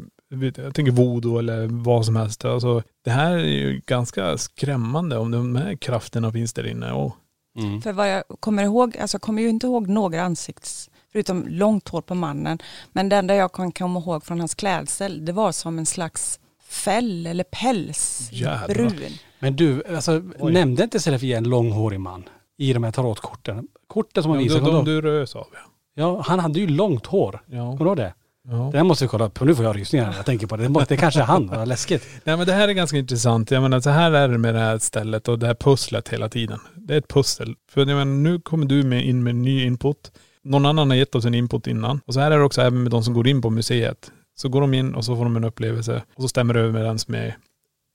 [0.57, 2.44] jag tänker voodoo eller vad som helst.
[2.44, 6.92] Alltså, det här är ju ganska skrämmande om de här krafterna finns där inne.
[6.92, 7.16] Och,
[7.59, 7.83] Mm.
[7.83, 11.88] För vad jag kommer ihåg, alltså jag kommer ju inte ihåg några ansikts, förutom långt
[11.88, 12.59] hår på mannen.
[12.92, 16.40] Men det enda jag kan komma ihåg från hans klädsel, det var som en slags
[16.68, 18.68] fäll eller päls, Jädrar.
[18.68, 18.92] brun.
[19.38, 20.53] Men du, alltså, Oj.
[20.53, 22.24] nämnde inte Serafia en långhårig man
[22.59, 23.68] i de här tarotkorten?
[23.87, 25.59] Korten som han de, visade, de, du rös av ja.
[25.94, 27.42] Ja, han hade ju långt hår.
[27.46, 27.57] Ja.
[27.59, 28.14] Kommer du ihåg det?
[28.48, 28.68] Ja.
[28.72, 29.40] Det här måste vi kolla upp.
[29.40, 30.85] Nu får jag rysningar när jag tänker på det.
[30.88, 31.46] Det, kanske är han.
[31.46, 32.07] Vad läskigt.
[32.24, 33.50] Nej men det här är ganska intressant.
[33.50, 36.29] Jag menar så här är det med det här stället och det här pusslet hela
[36.29, 36.59] tiden.
[36.74, 37.55] Det är ett pussel.
[37.70, 40.12] För jag menar, nu kommer du med in med ny input.
[40.44, 42.00] Någon annan har gett oss en input innan.
[42.07, 44.11] Och så här är det också även med de som går in på museet.
[44.37, 47.09] Så går de in och så får de en upplevelse och så stämmer det överens
[47.09, 47.35] med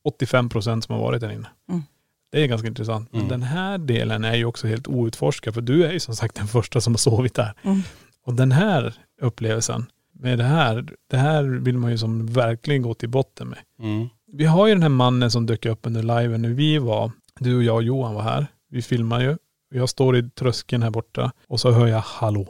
[0.06, 1.48] 85 procent som har varit där inne.
[1.70, 1.84] Mm.
[2.32, 3.12] Det är ganska intressant.
[3.12, 3.30] Men Mm.
[3.30, 6.48] den här delen är ju också helt outforskad för du är ju som sagt den
[6.48, 7.54] första som har sovit där.
[7.64, 7.82] Mm.
[8.26, 9.86] Och den här upplevelsen
[10.20, 13.60] med det här, det här vill man ju som verkligen gå till botten med.
[13.80, 14.08] Mm.
[14.32, 17.58] Vi har ju den här mannen som dök upp under liven när vi var, du
[17.58, 18.48] och jag och Johan var här.
[18.70, 19.38] Vi filmar ju.
[19.74, 22.48] Jag står i tröskeln här borta och så hör jag hallå.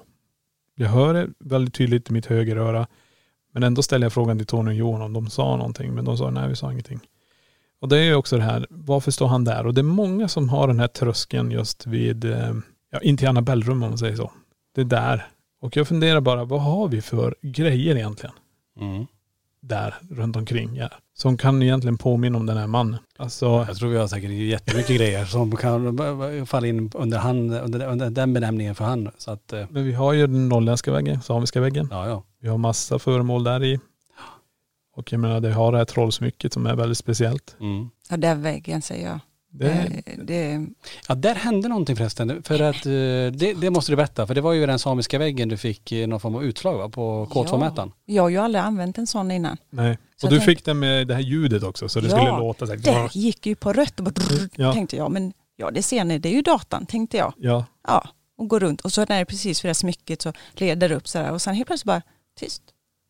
[0.76, 2.88] Jag hör det väldigt tydligt i mitt högeröra.
[3.54, 5.94] Men ändå ställer jag frågan till Tony och Johan om de sa någonting.
[5.94, 7.00] Men de sa nej, vi sa ingenting.
[7.80, 9.68] Och det är ju också det här, varför står han där?
[9.68, 12.54] Och det är många som har den här tröskeln just vid, eh,
[12.92, 14.32] ja, in till Annabellrum om man säger så.
[14.76, 15.28] Det är där.
[15.66, 18.36] Och jag funderar bara, vad har vi för grejer egentligen?
[18.80, 19.06] Mm.
[19.62, 20.76] där runt omkring.
[20.76, 20.90] Ja.
[21.14, 23.00] Som kan egentligen påminna om den här mannen.
[23.18, 25.98] Alltså, Jag tror vi har säkert jättemycket grejer som kan
[26.46, 29.10] falla in under, han, under, under den benämningen för han.
[29.18, 31.88] Så att, eh, men vi har ju den norrländska väggen, samiska väggen.
[31.92, 32.24] ja ja.
[32.40, 33.80] Vi har massa föremål där i.
[34.96, 37.56] Och jag menar, det har det här trollsmycket som är väldigt speciellt.
[37.60, 37.90] Mm.
[38.10, 39.20] Ja, den väggen säger jag.
[39.58, 40.66] Det, Eh, det,
[41.08, 42.44] Ja, där hände någonting förresten.
[42.44, 44.28] För att, eh, det, det måste du berätta.
[44.28, 46.90] För det var ju den samiska väggen du fick eh, någon form av utslag va?
[46.90, 47.92] på K2-mätaren.
[48.06, 49.58] jag har ju aldrig använt en sån innan.
[49.70, 49.98] nej.
[50.18, 52.32] Så Och du tänkte- fick den med det här ljudet också, så det Ja, skulle
[52.38, 52.80] låta så här.
[53.14, 54.14] Det gick ju på rött och bara
[54.56, 54.74] Ja.
[54.74, 57.34] tänkte jag, men ja det ser ni, det är ju datan tänkte jag.
[57.38, 60.22] Ja, Ja, och går runt och så när det är precis vid det här smycket
[60.22, 62.02] så leder det upp sådär och sen helt plötsligt bara
[62.40, 62.62] tyst.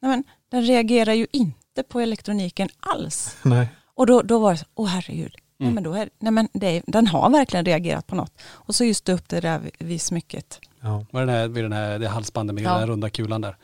[0.02, 3.38] Nej, men, den reagerar ju inte på elektroniken alls.
[3.44, 3.68] nej.
[3.96, 5.36] Och då, då var det så, åh herregud.
[5.58, 8.34] Nej, men då är, nej, men det, den har verkligen reagerat på något.
[8.44, 10.60] Och så just upp det där vid, smycket.
[10.82, 11.06] Ja.
[11.12, 12.70] Var den här, vid den här, det halsbandet med Ja.
[12.72, 13.58] den här runda kulan där.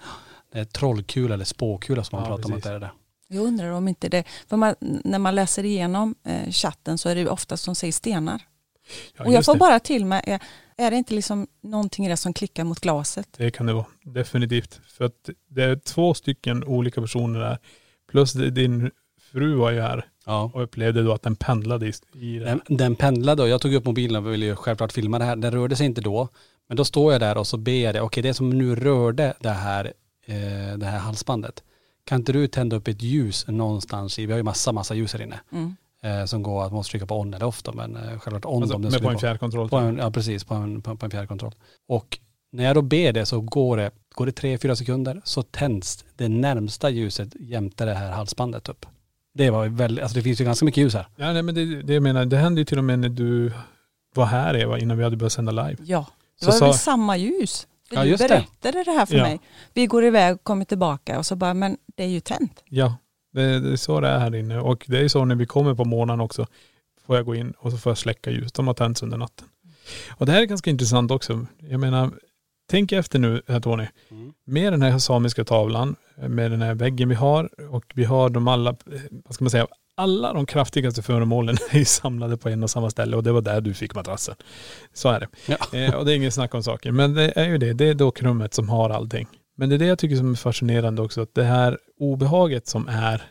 [0.54, 2.70] Det är trollkula eller spåkula som man Ja, pratar om att precis.
[2.70, 2.92] det är det.
[3.28, 7.16] Jag undrar om inte det, för man, när man läser igenom eh, chatten så är
[7.16, 8.42] det ju oftast som säger stenar.
[9.18, 9.60] Ja, och jag får det.
[9.60, 10.40] bara till mig, är,
[10.78, 13.28] är det inte liksom någonting i det som klickar mot glaset?
[13.38, 14.82] Det kan det vara, definitivt.
[14.88, 17.58] För att det är två stycken olika personer där.
[18.12, 18.92] Plus din
[19.32, 20.52] fru var ju här Ja.
[20.54, 22.46] och upplevde då att den pendlade i, i det.
[22.46, 25.36] Den, den pendlade och jag tog upp mobilen och ville ju självklart filma det här.
[25.36, 26.28] Den rörde sig inte då.
[26.68, 28.02] Men då står jag där och så ber jag det.
[28.02, 29.94] Okej, det som nu rörde det här,
[30.26, 31.64] eh, det här halsbandet.
[32.04, 35.14] Kan inte du tända upp ett ljus någonstans i, vi har ju massa, massa ljus
[35.14, 35.40] här inne.
[35.52, 35.76] Mm.
[36.04, 38.46] Eh, som går att man måste trycka på on eller off då, men eh, självklart
[38.46, 39.70] on Alltså, om den med skulle på en fjärrkontroll.
[39.70, 41.56] På en, ja precis, på en, på, på en fjärrkontroll.
[41.88, 42.20] Och
[42.52, 46.06] när jag då ber det så går det, går det tre, fyra sekunder så tänds
[46.16, 48.86] det närmsta ljuset jämte det här halsbandet upp.
[49.34, 51.08] Det var väldigt, alltså det finns ju ganska mycket ljus här.
[51.16, 53.52] Ja, nej, men det, det jag menar, det hände ju till och med när du
[54.16, 55.76] var här Eva, innan vi hade börjat sända live.
[55.84, 56.08] Ja,
[56.40, 57.68] det Så var sa- väl samma ljus.
[57.90, 58.28] För Ja, du just det.
[58.28, 58.92] berättade det.
[58.92, 59.24] här för Ja.
[59.24, 59.40] mig.
[59.74, 62.64] Vi går iväg och kommer tillbaka och så bara, men det är ju tänt.
[62.70, 62.96] Ja,
[63.34, 64.60] det, det är så det är här inne.
[64.60, 66.48] Och det är så när vi kommer på morgonen också,
[67.06, 68.52] får jag gå in och så får jag släcka ljus.
[68.52, 69.48] De har tänts under natten.
[70.18, 71.46] Och det här är ganska intressant också.
[71.58, 72.12] Jag menar,
[72.72, 73.88] tänk efter nu här Tony.
[74.46, 78.48] Med den här samiska tavlan, med den här väggen vi har och vi har de
[78.48, 82.70] alla, eh, vad ska man säga, alla de kraftigaste föremålen är samlade på en och
[82.70, 84.36] samma ställe och det var där du fick madrassen.
[84.94, 85.28] Så är det.
[85.48, 85.58] Ja.
[85.80, 86.92] Eh, och det är ingen snack om saker.
[86.92, 89.28] Men det är ju det, det är dockrummet som har allting.
[89.58, 92.88] Men det är det jag tycker som är fascinerande också, att det här obehaget som
[92.88, 93.24] är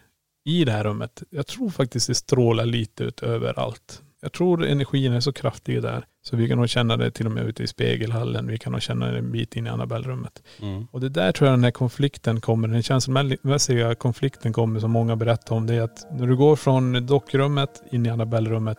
[0.45, 4.03] i det här rummet, jag tror faktiskt det strålar lite ut överallt.
[4.23, 7.33] Jag tror energin är så kraftig där, så vi kan nog känna det till och
[7.33, 10.43] med ute i spegelhallen, vi kan nog känna det en bit in i Annabellrummet.
[10.63, 10.87] Mm.
[10.91, 15.17] Och det där tror jag den här konflikten kommer, den känslomässiga konflikten kommer som många
[15.17, 18.79] berättar om, det är att när du går från dockrummet in i Annabellrummet,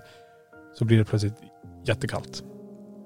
[0.73, 1.37] så blir det plötsligt
[1.85, 2.43] jättekallt.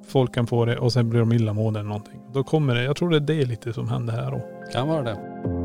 [0.07, 2.21] Folk kan få det och sen blir de illamående eller någonting.
[2.33, 4.41] Då kommer det, jag tror det är det lite som händer här då.
[4.73, 5.64] Kan vara det.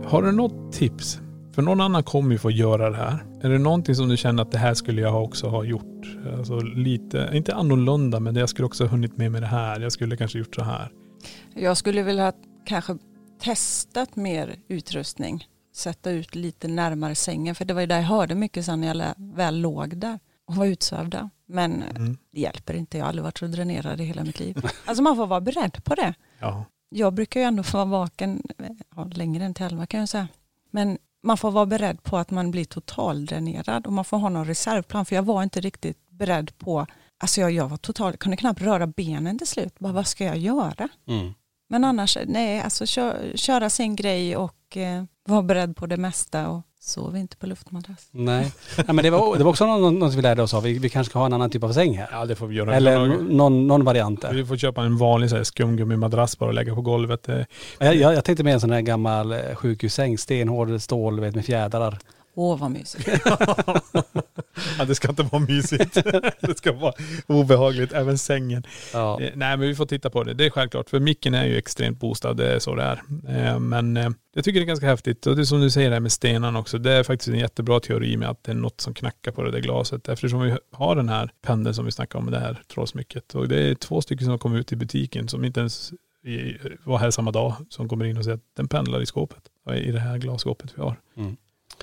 [0.06, 1.20] Har du något tips?
[1.52, 3.29] För någon annan kommer ju få göra det här.
[3.42, 6.18] Är det någonting som du känner att det här skulle jag också ha gjort?
[6.38, 9.80] Alltså lite, inte annorlunda, men jag skulle också ha hunnit med med det här.
[9.80, 10.92] Jag skulle kanske gjort så här.
[11.56, 12.34] Jag skulle vilja ha
[12.66, 12.98] kanske
[13.42, 15.48] testat mer utrustning.
[15.76, 17.56] Sätta ut lite närmare sängen.
[17.56, 20.56] För det var ju där jag hörde mycket sen när jag väl låg där och
[20.56, 21.30] var utsövda.
[21.48, 22.18] Men Mm.
[22.32, 22.98] det hjälper inte.
[22.98, 24.58] Jag har aldrig varit så dränerad i hela mitt liv.
[24.86, 26.14] Alltså man får vara beredd på det.
[26.40, 26.66] Ja.
[26.90, 28.42] Jag brukar ju ändå få vara vaken
[28.96, 30.28] ja, längre än till elva kan jag säga.
[30.72, 34.46] Men man får vara beredd på att man blir totaldränerad och man får ha någon
[34.46, 35.06] reservplan.
[35.06, 38.88] För jag var inte riktigt beredd på, alltså jag, jag var total, kunde knappt röra
[38.88, 39.80] benen till slut.
[39.80, 40.90] Bara, vad ska jag göra?
[41.08, 41.34] Mm.
[41.70, 46.50] Men annars, nej, alltså kö, köra sin grej och eh, vara beredd på det mesta
[46.50, 48.08] och sov inte på luftmadrass.
[48.12, 48.52] Nej.
[48.76, 50.64] Nej men det var, det var också något, något vi lärde oss av.
[50.64, 52.10] Vi, vi kanske ska ha en annan typ av säng här.
[52.12, 52.76] ja, det får vi göra.
[52.76, 54.34] Eller någon, någon variant där.
[54.34, 57.28] Vi får köpa en vanlig så här skumgummi-madrass bara och lägga på golvet.
[57.80, 61.46] Jag, jag, jag tänkte med en sån här gammal eh, sjukhussäng, stenhård stål vet, med
[61.46, 62.00] fjädrar.
[62.40, 63.10] Åh vad mysigt.
[64.78, 65.94] Ja, det ska inte vara mysigt.
[66.42, 66.94] det ska vara
[67.28, 68.64] obehagligt, även sängen.
[68.94, 69.22] Ja.
[69.22, 70.34] Eh, Nej men vi får titta på det.
[70.34, 70.90] Det är självklart.
[70.90, 73.02] För micken är ju extremt boostad, det är så det är.
[73.28, 75.28] Eh, Men eh, jag tycker det är ganska häftigt.
[75.28, 76.78] Och det som du säger där med stenarna också.
[76.78, 79.52] Det är faktiskt en jättebra teori med att det är något som knackar på det
[79.52, 80.10] där glaset.
[80.10, 83.36] Eftersom vi har den här pendeln som vi snackade om, det här trollsmycket.
[83.36, 85.94] Och det är två stycken som har kommit ut i butiken som inte ens
[86.84, 87.54] var här samma dag.
[87.70, 89.44] Som kommer in och säger att den pendlar i skåpet.
[89.76, 90.96] I det här glasskåpet vi har.
[91.18, 91.38] Mm.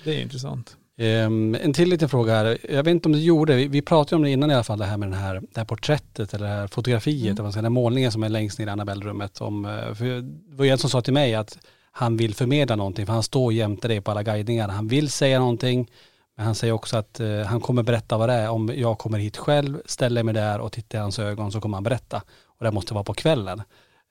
[0.05, 0.77] Det är intressant.
[0.99, 2.59] Ehm, en till liten fråga här.
[2.71, 4.79] Jag vet inte om du gjorde, vi, vi pratade om det innan i alla fall,
[4.79, 7.27] det här med den här, det här porträttet eller det här fotografiet, Mm.
[7.27, 9.41] eller vad man säger, den här målningen som är längst ner i Annabelle-rummet.
[9.41, 10.05] Om, eh, för
[10.51, 11.59] det var ju en som sa till mig att
[11.93, 14.69] han vill förmedla någonting, för han står jämte dig på alla guidningar.
[14.69, 15.91] Han vill säga någonting,
[16.37, 18.51] men han säger också att eh, han kommer berätta vad det är.
[18.51, 21.77] Om jag kommer hit själv, ställer mig där och tittar i hans ögon så kommer
[21.77, 22.23] han berätta.
[22.59, 23.63] Och det måste vara på kvällen.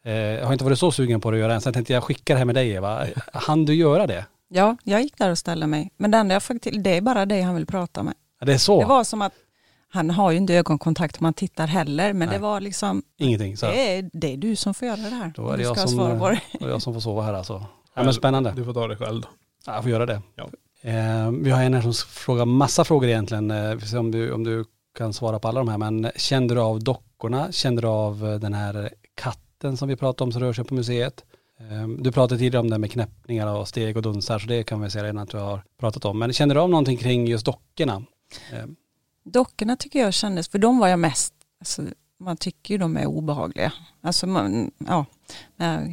[0.06, 1.93] Eh, jag har inte varit så sugen på det att göra än, så jag tänkte
[1.93, 3.06] jag skickar det här med dig Eva.
[3.34, 4.26] Han du göra det?
[4.47, 5.91] Ja, jag gick där och ställde mig.
[5.97, 8.13] Men det enda jag fick till, det är bara det han vill prata med.
[8.39, 8.79] Ja, det är så?
[8.79, 9.34] Det var som att,
[9.89, 12.38] han har ju inte ögonkontakt om man tittar heller, men Nej.
[12.38, 13.58] det var liksom, Ingenting?
[13.58, 13.65] Så.
[13.65, 15.34] det är, det är du som får göra det här.
[15.36, 16.41] Då är det jag ska som, svara på det.
[16.60, 17.65] då är jag som får sova här alltså.
[17.97, 18.53] Ja, men spännande.
[18.55, 19.27] Du får ta det själv då.
[19.65, 20.21] Ja, jag får göra det.
[20.36, 20.49] Ja.
[20.81, 23.51] Eh, vi har en här som frågar massa frågor egentligen.
[23.51, 24.65] Eh, vi får se om du, om du
[24.97, 25.77] kan svara på alla de här.
[25.77, 27.51] Men kände du av dockorna?
[27.51, 30.73] Kände du av eh, den här katten som vi pratade om som rör sig på
[30.73, 31.23] museet?
[31.60, 34.82] Eh, du pratade tidigare om det med knäppningar och steg och dunsar så det kan
[34.82, 36.20] vi säga redan att du har pratat om.
[36.20, 38.04] Men kände du av någonting kring just dockorna?
[38.54, 38.65] Eh,
[39.24, 41.82] Dockorna tycker jag kändes, för de var jag mest, alltså,
[42.20, 43.74] man tycker ju de är obehagliga.
[44.02, 45.06] Alltså man, ja,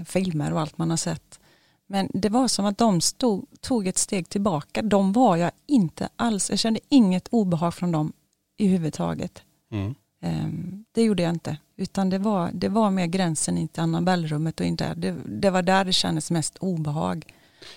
[0.06, 1.40] filmer och allt man har sett.
[1.86, 4.82] Men det var som att de stod, tog ett steg tillbaka.
[4.82, 8.12] De var jag inte alls, jag kände inget obehag från dem
[8.56, 9.42] i huvudtaget.
[9.70, 9.94] mm.
[10.22, 11.56] Ehm, det gjorde jag inte.
[11.76, 14.94] Utan det var, det var mer gränsen in till Annabelle-rummet och in där.
[14.94, 17.24] Det, det var där det kändes mest obehag.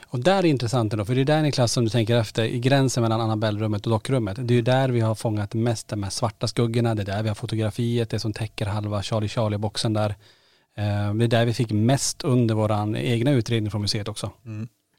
[0.03, 2.43] Och där är det intressant ändå, för det är där Niklas som du tänker efter,
[2.43, 4.37] i gränsen mellan Annabelle-rummet och dockrummet.
[4.47, 7.23] Det är ju där vi har fångat mest de här svarta skuggorna, det är där
[7.23, 10.09] vi har fotografiet, det som täcker halva Charlie Charlie-boxen där.
[10.77, 14.31] Eh, Det är där vi fick mest under våran egna utredning från museet också.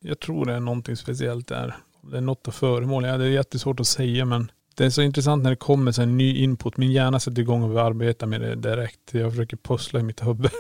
[0.01, 1.77] Jag tror det är någonting speciellt där.
[2.11, 3.05] Det är något av föremål.
[3.05, 6.03] Ja, det är jättesvårt att säga men det är så intressant när det kommer så
[6.03, 6.77] en ny input.
[6.77, 9.15] Min hjärna sätter igång och vill arbeta med det direkt.
[9.15, 10.51] Jag försöker pussla i mitt huvud.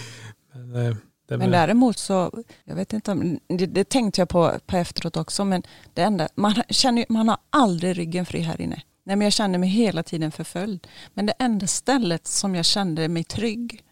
[0.52, 0.96] men, eh,
[1.28, 5.16] det Men däremot så, jag vet inte om, det, det tänkte jag på, på efteråt
[5.16, 5.62] också, men
[5.94, 8.82] det enda, man känner man har aldrig ryggen fri här inne.
[9.04, 10.86] Nej men jag kände mig hela tiden förföljd.
[11.14, 13.82] Men det enda stället som jag kände mig trygg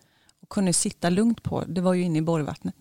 [0.43, 2.75] och kunde sitta lugnt på, det var ju inne i Borgvattnet.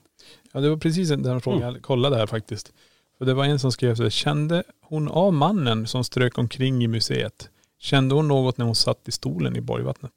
[0.52, 2.74] Ja det var precis den frågan jag kollade här faktiskt.
[3.18, 4.64] För det var en som skrev så här, kände
[4.94, 7.50] hon av mannen som strök omkring i museet?
[7.80, 10.12] Kände hon något när hon satt i stolen i Borgvattnet?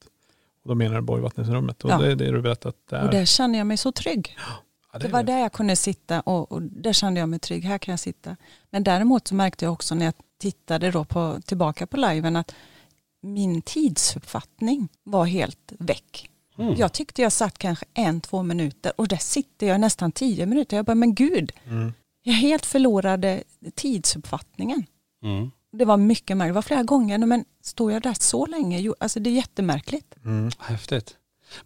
[0.62, 1.84] Och då menar jag Borgvattnesrummet.
[1.84, 1.98] Och Ja.
[1.98, 3.04] det är det du berättat där.
[3.04, 4.36] Och där kände jag mig så trygg.
[4.92, 7.64] ja, Det är var där jag kunde sitta och, och där kände jag mig trygg.
[7.64, 8.36] Här kan jag sitta.
[8.70, 12.54] Men däremot så märkte jag också när jag tittade då på, tillbaka på liven att
[13.22, 16.30] min tidsuppfattning var helt väck.
[16.58, 16.74] Mm.
[16.78, 20.76] Jag tyckte jag satt kanske en, två minuter och där sitter jag nästan tio minuter.
[20.76, 21.92] Jag bara, men gud, Mm.
[22.26, 23.42] Jag helt förlorade
[23.74, 24.86] tidsuppfattningen.
[25.22, 25.50] Mm.
[25.72, 26.50] Det var mycket märkligt.
[26.50, 28.80] Det var flera gånger, men står jag där så länge?
[28.80, 30.14] Jo, alltså det är jättemärkligt.
[30.24, 30.50] Mm.
[30.58, 31.16] Häftigt.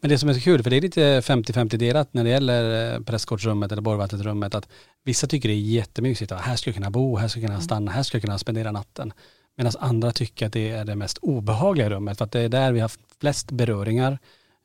[0.01, 2.95] Men det som är så kul, för det är lite 50-50 delat när det gäller
[2.95, 4.69] eh, prästgårdsrummet eller Borgvattensrummet, att
[5.05, 6.33] vissa tycker det är jättemysigt.
[6.33, 8.73] Här ska jag kunna bo, här ska jag kunna stanna, här ska jag kunna spendera
[8.73, 9.13] natten.
[9.57, 12.73] Medan andra tycker att det är det mest obehagliga rummet, för att det är där
[12.73, 14.19] vi har haft flest beröringar.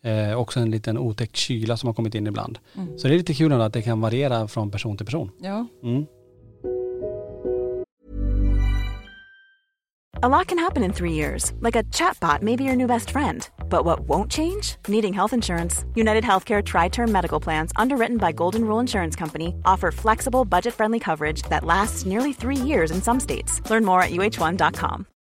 [0.05, 2.59] Eh, också en liten otäck kyla som har kommit in ibland.
[2.75, 2.97] Mm.
[2.97, 5.31] Så det är lite kul att det kan variera från person till person.
[5.41, 5.67] Ja.
[5.83, 6.05] Mm.
[10.23, 13.11] A lot can happen in three years, like a chatbot may be your new best
[13.11, 13.49] friend.
[13.69, 14.77] But what won't change?
[14.87, 15.85] Needing health insurance.
[15.95, 20.73] United Healthcare Tri Term Medical Plans, underwritten by Golden Rule Insurance Company, offer flexible, budget
[20.73, 23.61] friendly coverage that lasts nearly three years in some states.
[23.69, 25.05] Learn more at uh1.com.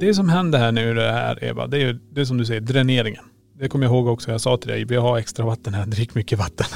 [0.00, 2.44] Det som händer här nu det här Eva, det är ju det är som du
[2.44, 3.24] säger, dräneringen.
[3.58, 6.14] Det kommer jag ihåg också, jag sa till dig, vi har extra vatten här, drick
[6.14, 6.66] mycket vatten.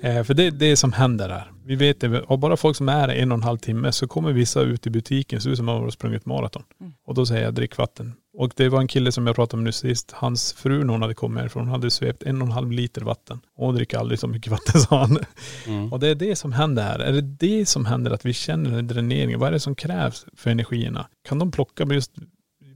[0.00, 1.52] eh, för det är det som händer här.
[1.64, 4.32] Vi vet det, och bara folk som är en och en halv timme så kommer
[4.32, 6.62] vissa ut i butiken, så ut som om de har sprungit maraton.
[7.06, 8.12] Och då säger jag drick vatten.
[8.34, 11.02] Och det var en kille som jag pratade med nu sist, hans fru när hon
[11.02, 13.40] hade kommit härifrån, hon hade svept en och en halv liter vatten.
[13.56, 15.18] Och hon dricker aldrig så mycket vatten sa han.
[15.90, 16.98] Och det är det som händer här.
[16.98, 19.40] Är det det som händer, att vi känner den här dräneringen?
[19.40, 21.08] Vad är det som krävs för energierna?
[21.22, 22.12] Kan de plocka med just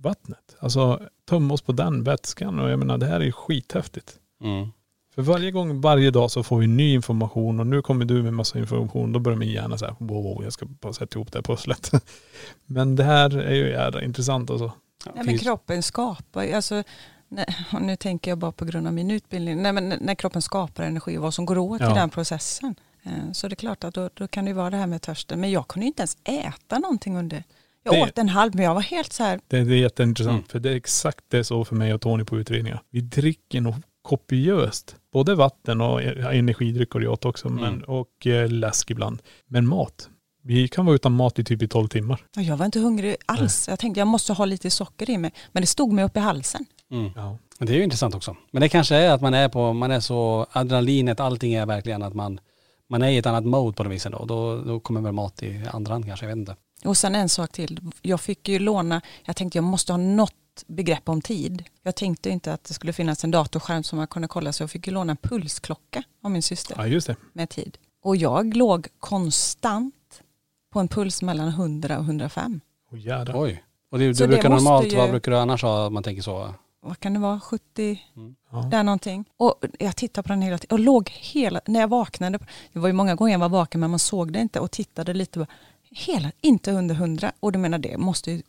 [0.01, 0.57] vattnet?
[0.59, 4.15] Alltså tömma oss på den vätskan och jag menar det här är ju skithäftigt.
[4.43, 4.69] Mm.
[5.15, 8.35] För varje gång, varje dag så får vi ny information och nu kommer du med
[8.35, 9.13] massa information.
[9.13, 11.91] Då börjar min hjärna säga wow, wow, jag ska bara sätta ihop det här pusslet.
[12.67, 14.73] Men det här är ju jävla intressant alltså.
[15.15, 16.83] Nej, men kroppen skapar alltså,
[17.29, 20.43] nej, och nu tänker jag bara på grund av min utbildning, nej, men när kroppen
[20.43, 21.91] skapar energi och vad som går åt Ja.
[21.91, 22.75] i den processen.
[23.03, 25.41] eh, Så det är klart att då, då kan det vara det här med törsten.
[25.41, 27.45] Men jag kunde inte ens äta någonting under,
[27.83, 30.35] jag Det- åt en halv, men jag var helt så här, Det, det är jätteintressant
[30.35, 30.49] Mm.
[30.49, 32.83] för det är exakt det så för mig och Tony på utredningar.
[32.91, 34.97] Vi dricker nog kopiöst.
[35.13, 37.49] Både vatten och eh, energidryck och det åt också.
[37.49, 37.83] Men, Mm.
[37.83, 39.23] och eh, läsk ibland.
[39.47, 40.09] Men mat.
[40.47, 42.25] Vi kan vara utan mat i typ i 12 timmar.
[42.37, 43.69] ja, jag var inte hungrig alls.
[43.69, 45.33] Jag tänkte jag måste ha lite socker i mig.
[45.53, 46.65] Men det stod mig upp i halsen.
[46.91, 47.11] Mm.
[47.17, 47.39] Ja.
[47.59, 48.37] Men det är ju intressant också.
[48.51, 52.03] Men det kanske är att man är på, man är så, adrenalinet, allting är verkligen
[52.03, 52.41] att man,
[52.89, 54.25] man är i ett annat mode på något vis ändå.
[54.25, 56.57] Då, då kommer väl mat i andra hand kanske, jag vet inte.
[56.85, 57.81] Och sen en sak till.
[58.03, 60.33] Jag fick ju låna, jag tänkte jag måste ha något
[60.67, 61.65] begrepp om tid.
[61.83, 64.71] Jag tänkte inte att det skulle finnas en datorskärm som man kunde kolla så jag
[64.71, 67.17] fick ju låna en pulsklocka av min syster ja, just det.
[67.33, 67.79] med tid.
[68.03, 69.95] Och jag låg konstant
[70.77, 72.61] på en puls mellan 100 och 105.
[72.93, 73.41] Oh.
[73.41, 73.63] Oj.
[73.91, 76.23] Och det, det brukar måste normalt, ju- vad brukar du annars ha om man tänker
[76.23, 76.55] så?
[76.81, 78.01] vad kan det vara, 70,
[78.51, 78.59] Ja.
[78.71, 79.25] där någonting.
[79.37, 82.39] Och jag tittade på den hela tiden och låg hela, när jag vaknade,
[82.73, 85.15] det var ju många gånger jag var vaken men man såg det inte och tittade
[85.15, 85.47] lite,
[85.91, 88.43] hela, inte under 100 och du menar det måste ju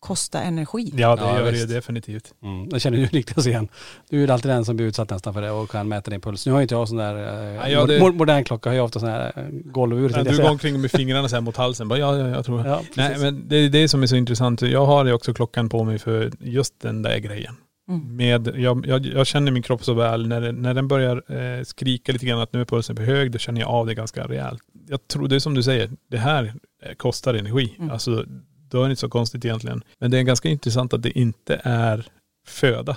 [0.00, 0.92] kosta energi.
[0.96, 2.34] Ja, det Ja, gör det definitivt.
[2.42, 3.68] Mm, jag känner ju Niklas igen.
[4.10, 6.20] Du är ju alltid den som blir utsatt nästan för det och kan mäta din
[6.20, 6.46] puls.
[6.46, 8.72] Nu har ju inte jag sån där eh, Ja, ja, det- mo- modern klocka, jag
[8.72, 10.12] har ju ofta sån här eh, golvur.
[10.16, 11.88] Ja, du jag går omkring med fingrarna så här mot halsen.
[11.88, 14.62] Bara, ja, ja, jag tror Ja, Nej, men det är det som är så intressant.
[14.62, 17.54] Jag har ju också klockan på mig för just den där grejen.
[17.88, 18.16] Mm.
[18.16, 20.28] Med, jag, jag, jag känner min kropp så väl.
[20.28, 21.22] När, när den börjar
[21.58, 23.94] eh, skrika lite grann att nu är pulsen för hög, då känner jag av det
[23.94, 24.60] ganska rejält.
[24.88, 26.52] Jag tror, det är som du säger, det här
[26.84, 27.74] eh, kostar energi.
[27.78, 27.90] Mm.
[27.90, 28.24] Alltså,
[28.70, 29.82] då är det inte så konstigt egentligen.
[29.98, 32.06] Men det är ganska intressant att det inte är
[32.46, 32.96] föda.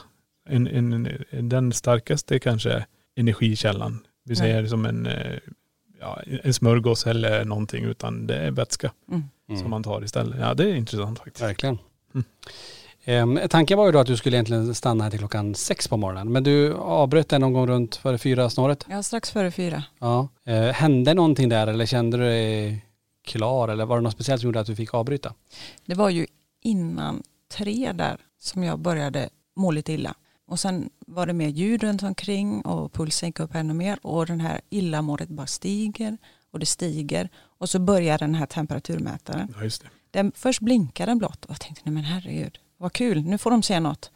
[0.49, 0.93] En, en,
[1.31, 3.99] en, den starkaste kanske energikällan.
[4.25, 4.35] Vi Nej.
[4.35, 5.37] säger som en, eh,
[5.99, 9.23] ja, en smörgås eller någonting, utan det är vätska Mm.
[9.49, 9.61] Mm.
[9.61, 10.39] som man tar istället.
[10.39, 11.41] Ja det är intressant faktiskt.
[11.43, 11.77] Verkligen.
[12.13, 12.25] Mm.
[13.05, 15.97] Ehm, tanken var ju då att du skulle egentligen stanna här till klockan sex på
[15.97, 16.31] morgonen.
[16.31, 18.85] Men du avbröt den någon gång runt före fyra snåret.
[18.89, 19.83] Ja, strax före fyra.
[19.99, 20.27] Ja.
[20.45, 22.85] Eh, hände någonting där eller kände du dig
[23.23, 25.33] klar eller var det något speciellt som gjorde att du fick avbryta?
[25.85, 26.27] Det var ju
[26.61, 30.15] innan tre där som jag började må lite illa.
[30.47, 34.25] Och sen var det mer ljud runt omkring och pulsen gick upp ännu mer och
[34.25, 36.17] den här illamåendet bara stiger
[36.51, 39.53] och det stiger och så börjar den här temperaturmätaren.
[39.57, 39.89] Ja just det.
[40.11, 43.51] Den, först blinkade den blått och jag tänkte nej men herregud vad kul nu får
[43.51, 44.11] de se något.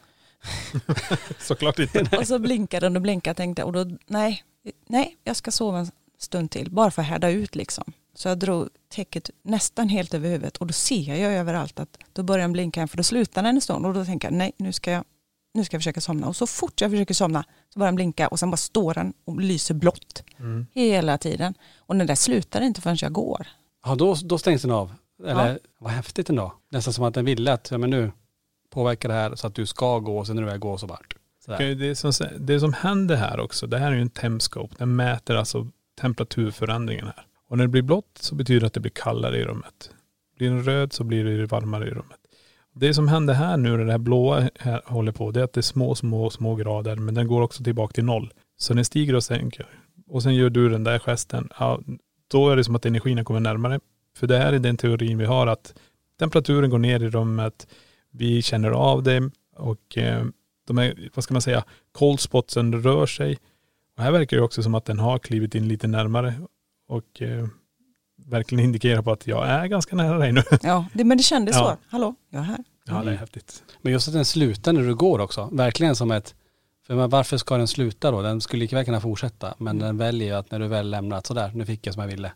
[1.40, 2.10] Såklart inte.
[2.18, 4.44] Och så blinkade den och blinkade och tänkte och då nej,
[4.88, 7.94] nej jag ska sova en stund till bara för att härda ut liksom.
[8.18, 12.24] Så jag drog täcket nästan helt över huvudet och då ser jag överallt att då
[12.24, 14.74] börjar den blinka för då slutar den en stund och då tänker jag nej nu
[14.74, 15.04] ska jag
[15.54, 17.44] nu ska jag försöka somna och så fort jag försöker somna
[17.74, 20.66] så börjar den blinka och sen bara står den och lyser blått Mm.
[20.74, 21.54] hela tiden.
[21.78, 23.48] Och den där slutar inte förrän jag går.
[23.86, 24.94] Ja då, då stängs den av.
[25.26, 26.54] Eller vad häftigt ändå.
[26.72, 28.12] Nästan som att den ville att, ja men nu
[28.70, 30.88] påverkar det här så att du ska gå och sen när du väl går så
[30.88, 31.16] vart.
[31.46, 31.76] Sådär.
[31.76, 34.76] Det som, det som händer här också, det här är ju en temscope.
[34.78, 35.68] Den mäter alltså
[36.02, 37.27] temperaturförändringen här.
[37.48, 39.92] Och när det blir blått så betyder det att det blir kallare i rummet.
[40.38, 42.20] Blir den röd så blir det varmare i rummet.
[42.74, 45.54] Det som händer här nu när det här blåa här håller på, det är att
[45.54, 48.34] det är små, små, små grader, men den går också tillbaka till noll.
[48.58, 49.68] Så den stiger och sänker.
[50.08, 51.80] Och sen gör du den där gesten, ja,
[52.28, 53.80] då är det som att energin kommer närmare.
[54.18, 55.74] För det här är den teorin vi har att
[56.20, 57.68] temperaturen går ner i rummet,
[58.12, 60.26] vi känner av det och eh,
[60.68, 63.38] de här, vad ska man säga, cold spotsen rör sig.
[63.98, 66.34] Och här verkar det också som att den har klivit in lite närmare
[66.88, 67.48] och eh,
[68.26, 70.44] verkligen indikerar på att jag är ganska nära dig nu.
[70.62, 71.62] Ja, det, men det kändes Ja.
[71.62, 71.78] så.
[71.92, 72.58] Hallå, jag är här.
[72.86, 73.18] Ja det är Mm.
[73.18, 73.64] häftigt.
[73.82, 75.50] Men just att den slutar när du går också.
[75.52, 76.36] Verkligen som ett,
[76.88, 78.22] för men varför ska den sluta då?
[78.22, 79.54] Den skulle lika väl kunna fortsätta.
[79.58, 82.10] Men den väljer ju att när du väl lämnat sådär, nu fick jag som jag
[82.10, 82.32] ville.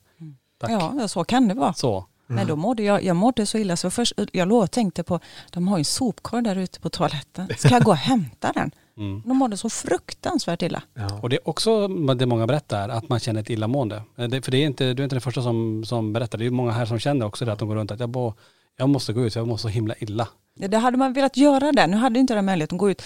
[0.60, 0.72] Tack.
[0.72, 1.74] Ja, så kan det vara.
[1.74, 2.06] Så.
[2.28, 5.20] Men då mådde jag, jag mådde så illa så först, jag låg och tänkte på,
[5.52, 7.48] de har ju en sopkorg där ute på toaletten.
[7.58, 8.72] Ska jag gå och hämta den?
[9.02, 9.22] Mm.
[9.26, 10.84] De mådde så fruktansvärt illa.
[10.94, 11.20] Ja.
[11.22, 14.04] Och det är också det många berättar, att man känner ett illamående.
[14.18, 16.38] Eh, Det, för det är inte, du är inte den första som, som berättar.
[16.38, 18.34] Det är många här som känner också det, att de går runt att jag, bo,
[18.78, 20.28] jag måste gå ut, jag mår så himla illa.
[20.56, 21.88] Det hade man velat göra där.
[21.88, 23.02] Nu hade inte den möjligheten att gå ut,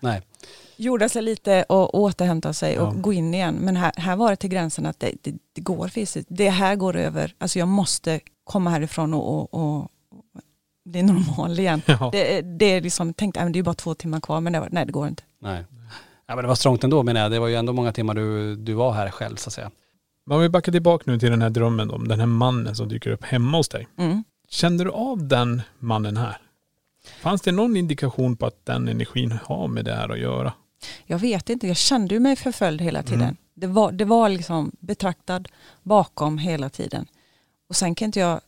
[0.00, 0.22] Nej.
[0.76, 3.00] jorda sig lite och återhämta sig och Ja.
[3.00, 3.54] gå in igen.
[3.60, 6.28] Men här, här var det till gränsen att det, det, det går fysiskt.
[6.30, 7.34] Det här går över.
[7.38, 9.88] Alltså jag måste komma härifrån och, och, och
[10.90, 11.82] bli normal igen.
[11.86, 12.08] Ja.
[12.12, 14.68] Det, det är liksom, tänkte, äh, det är bara två timmar kvar, men det var,
[14.72, 15.22] nej det går inte.
[15.38, 15.64] Nej.
[16.26, 17.30] Ja men det var strångt ändå menar jag.
[17.30, 19.70] Det var ju ändå många timmar du, du var här själv så att säga.
[20.26, 22.88] Men om vi backar tillbaka nu till den här drömmen om den här mannen som
[22.88, 23.88] dyker upp hemma hos dig.
[23.98, 24.24] Mm.
[24.48, 26.38] Kände du av den mannen här?
[27.20, 30.52] Fanns det någon indikation på att den energin har med det här att göra?
[31.06, 33.22] Jag vet inte, jag kände ju mig förföljd hela tiden.
[33.22, 33.36] Mm.
[33.54, 35.48] Det, var, det var liksom betraktad
[35.82, 37.06] bakom hela tiden.
[37.68, 38.40] Och sen kan inte jag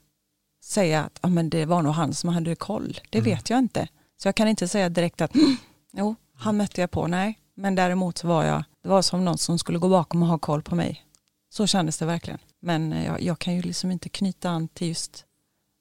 [0.62, 3.00] säga att ah, men det var nog han som hade koll.
[3.10, 3.30] Det Mm.
[3.30, 3.88] vet jag inte.
[4.22, 5.56] Så jag kan inte säga direkt att "Mm,
[5.92, 7.06] jo, han mötte jag på.
[7.06, 10.28] Nej, men däremot så var jag, det var som någon som skulle gå bakom och
[10.28, 11.04] ha koll på mig.
[11.50, 12.38] Så kändes det verkligen.
[12.60, 15.24] Men eh, jag, jag kan ju liksom inte knyta an till just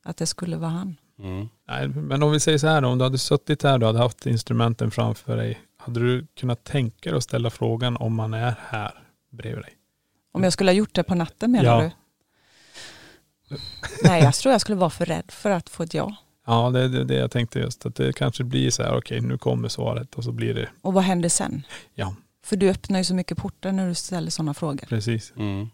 [0.05, 0.95] att det skulle vara han.
[1.19, 1.49] Mm.
[1.67, 3.99] Nej, men om vi säger så här då, om du hade suttit här och hade
[3.99, 8.55] haft instrumenten framför dig, hade du kunnat tänka dig att ställa frågan om man är
[8.69, 9.73] här bredvid dig?
[10.34, 11.82] Om jag skulle ha gjort det på natten menar Ja.
[11.82, 11.91] du?
[14.03, 16.15] Nej, jag tror jag skulle vara för rädd för att få ett ja.
[16.47, 17.85] Ja, det är det, det jag tänkte just.
[17.85, 20.93] Att det kanske blir så här, okej nu kommer svaret och så blir det, Och
[20.93, 21.63] vad händer sen?
[21.95, 24.85] ja För du öppnar ju så mycket portar när du ställer sådana frågor.
[24.85, 25.33] precis.
[25.37, 25.69] Mm.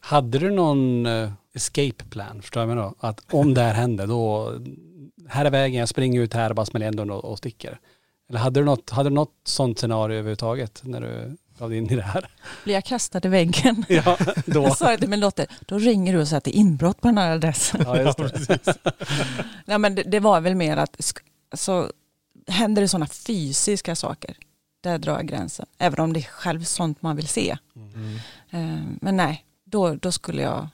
[0.00, 2.94] Hade du någon eh, escape plan, förstår jag mig då?
[3.00, 4.52] Att om det här händer då,
[5.28, 7.78] här är vägen, jag springer ut här och bara smäller igen och, och sticker.
[8.30, 11.96] Eller hade du något, hade du något sånt scenario överhuvudtaget när du gav in i
[11.96, 12.30] det här?
[12.64, 13.84] Blir jag kastad i väggen?
[13.88, 14.62] Ja, då.
[14.62, 17.00] Jag sa det till min dotter, då ringer du och säger att det är inbrott
[17.00, 17.82] på den här adressen.
[17.86, 18.76] Ja, just det.
[19.64, 20.96] Nej men det, det var väl mer att,
[21.50, 21.92] alltså,
[22.46, 24.36] händer det sådana fysiska saker,
[24.80, 25.66] där drar jag gränsen.
[25.78, 27.56] Även om det är själv sånt man vill se.
[28.50, 30.68] Eh, Men nej, då, då skulle jag,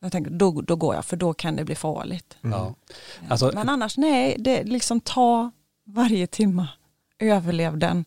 [0.00, 2.36] jag tänker, då, då går jag för då kan det bli farligt.
[2.40, 2.74] Ja.
[3.28, 5.50] Alltså, Men annars nej, det liksom ta
[5.86, 6.68] varje timma,
[7.18, 8.04] överlev den.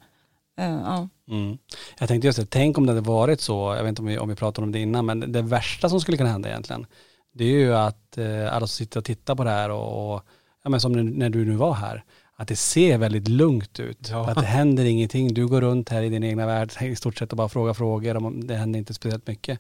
[0.60, 1.10] Eh, ja.
[1.32, 1.58] Mm.
[2.00, 4.18] Jag tänkte just det, tänk om det hade varit så, jag vet inte om vi,
[4.18, 6.86] om vi pratade om det innan, men det värsta som skulle kunna hända egentligen,
[7.34, 10.22] det är ju att eh, alla som sitter och tittar på det här och, och
[10.64, 12.04] ja, men som när, du nu var här,
[12.36, 14.10] att det ser väldigt lugnt ut.
[14.12, 14.30] Ja.
[14.30, 17.32] Att det händer ingenting, du går runt här i din egna värld i stort sett
[17.32, 19.60] och bara frågar frågor, och det händer inte speciellt mycket.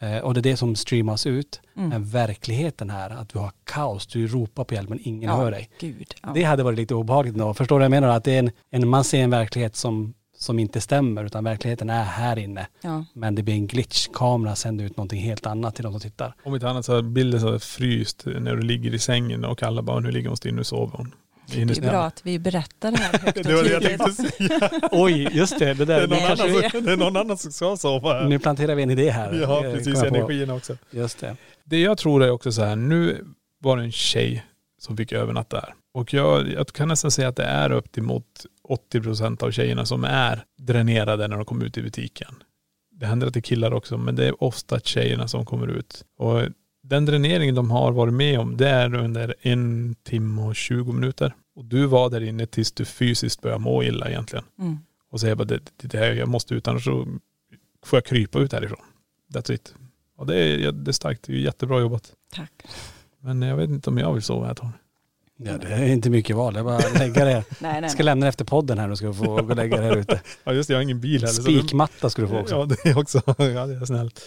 [0.00, 1.60] Eh, och det är det som streamas ut.
[1.76, 1.88] Mm.
[1.88, 5.50] Men verkligheten här, att du har kaos, du ropar på hjälp men ingen Ja, hör
[5.50, 5.70] dig.
[5.80, 6.30] Gud, ja.
[6.34, 7.54] Det hade varit lite obehagligt då.
[7.54, 8.08] Förstår du vad jag menar?
[8.08, 11.90] Att det är en, en, man ser en verklighet som, som inte stämmer utan verkligheten
[11.90, 12.66] är här inne.
[12.80, 13.04] Ja.
[13.12, 14.08] Men det blir en glitch.
[14.12, 16.34] Kameran sänder ut någonting helt annat till de som tittar.
[16.44, 19.82] Om inte annat så är bilden så fryst när du ligger i sängen och alla
[19.82, 21.14] bara, nu ligger hon still, nu sover hon.
[21.52, 23.98] Det är bra att vi berättar det här högt och Det var det jag tydligt.
[24.16, 24.70] tänkte säga.
[24.92, 25.74] Oj, just det.
[25.74, 26.08] Det Det är, där.
[26.08, 26.36] någon annan,
[26.70, 28.28] som- det är någon annan som ska sova här.
[28.28, 29.32] nu planterar vi en idé här.
[29.42, 30.02] Ja, Eh, precis.
[30.02, 30.76] Energin också.
[30.90, 31.36] Just det.
[31.64, 33.24] Det jag tror är också så här, nu
[33.62, 34.44] var det en tjej
[34.80, 35.74] som fick övernatta där.
[35.94, 38.24] Och jag, jag kan nästan säga att det är upp till mot
[38.68, 42.34] 80% av tjejerna som är dränerade när de kommer ut i butiken.
[42.90, 46.04] Det händer att det är killar också, men det är ofta tjejerna som kommer ut.
[46.18, 46.42] Och
[46.82, 51.34] den dräneringen de har varit med om, det är under en timme och 20 minuter.
[51.54, 54.44] Och du var där inne tills du fysiskt började må illa egentligen.
[54.58, 54.78] Mm.
[55.10, 57.06] Och säger bara, det, det, här, jag måste ut annars så
[57.84, 58.80] får jag krypa ut härifrån.
[59.34, 59.74] That's it.
[60.16, 62.12] Och det är, det är starkt, det är jättebra jobbat.
[62.32, 62.52] Tack.
[63.20, 64.70] Men jag vet inte om jag vill sova ett tag.
[65.44, 66.56] Ja, det är inte mycket val.
[66.56, 67.32] Är bara lägga det.
[67.32, 69.76] Nej, nej, Jag ska lämna det efter podden här och ska få gå och lägga
[69.76, 70.20] det här ute.
[70.44, 71.42] Ja just det, jag har ingen bil heller.
[71.42, 72.54] Spikmatta ska du få också.
[72.54, 74.20] Ja det är också, ja det är snällt.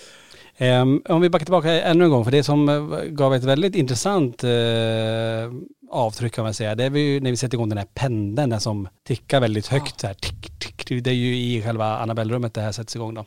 [0.57, 3.75] Ehm, om vi backar tillbaka ännu en gång, för det som eh, gav ett väldigt
[3.75, 4.49] intressant eh,
[5.91, 8.59] avtryck kan man säga, det är ju när vi sätter igång den här pendeln den
[8.59, 12.61] som tickar väldigt högt så här, tick, tick, det är ju i själva Annabelle-rummet det
[12.61, 13.25] här sätts igång då.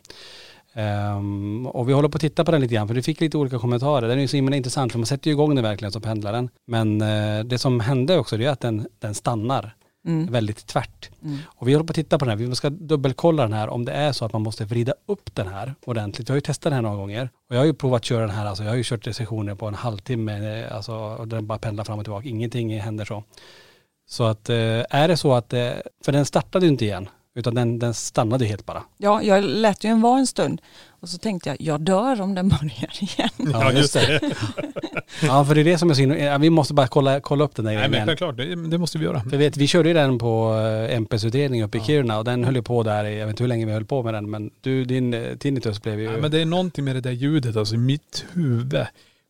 [0.74, 3.38] Ehm, och vi håller på att titta på den lite grann, för du fick lite
[3.38, 4.08] olika kommentarer.
[4.08, 6.48] Den är ju så himla intressant, för man sätter ju igång den verkligen som pendlaren.
[6.66, 9.74] Men eh, det som hände också, det är att den, den stannar
[10.06, 10.32] Mm.
[10.32, 11.10] väldigt tvärt.
[11.22, 11.38] Mm.
[11.46, 13.84] Och vi håller på att titta på den här, vi ska dubbelkolla den här om
[13.84, 16.28] det är så att man måste vrida upp den här ordentligt.
[16.28, 18.20] Jag har ju testat den här några gånger och jag har ju provat att köra
[18.20, 21.46] den här, alltså jag har ju kört sessioner på en halvtimme, eh, alltså och den
[21.46, 23.24] bara pendlar fram och tillbaka, ingenting händer så.
[24.08, 24.56] Så att eh,
[24.90, 25.70] är det så att, eh,
[26.04, 28.82] för den startade ju inte igen, utan den, den stannade helt bara.
[28.96, 32.34] Ja, jag lät ju den vara en stund och så tänkte jag, jag dör om
[32.34, 33.52] den börjar igen.
[33.52, 34.20] Ja, just det.
[35.22, 37.64] Ja, för det är det som är ja, vi måste bara kolla, kolla upp den
[37.64, 39.20] där Nej men självklart, det, det måste vi göra.
[39.20, 40.54] För vet, vi körde ju den på
[40.88, 43.42] eh, MPs utredning uppe i Kiruna och den höll ju på där jag vet inte
[43.42, 46.04] hur länge vi höll på med den, men du, din eh, tinnitus blev ju...
[46.04, 48.86] Ja, men det är någonting med det där ljudet, alltså i mitt huvud.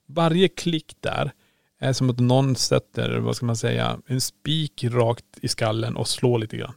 [0.07, 1.33] Varje klick där
[1.81, 6.09] är som att någon sätter, vad ska man säga, en spik rakt i skallen och
[6.09, 6.73] slår lite grann.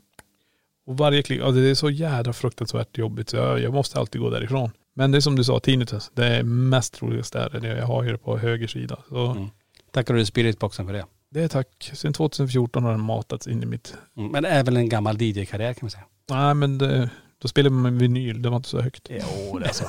[0.88, 4.22] Och varje klick, alltså det är så jädra fruktansvärt jobbigt så jag, jag måste alltid
[4.22, 4.72] gå därifrån.
[4.96, 8.04] Men det är som du sa, tinnitus, det är mest troligast där, det jag har
[8.04, 9.00] ju det på höger sida.
[9.10, 9.48] Så Mm.
[9.92, 11.06] Tackar du Spiritboxen för det.
[11.32, 11.92] det är tack.
[11.94, 14.32] Sen 2014 har den matats in i mitt, Mm.
[14.32, 16.04] Men det är väl en gammal DJ-karriär kan man säga.
[16.30, 17.10] nej men det,
[17.42, 19.08] då spelade man med vinyl, det var inte så högt.
[19.10, 19.86] Jo, det är så.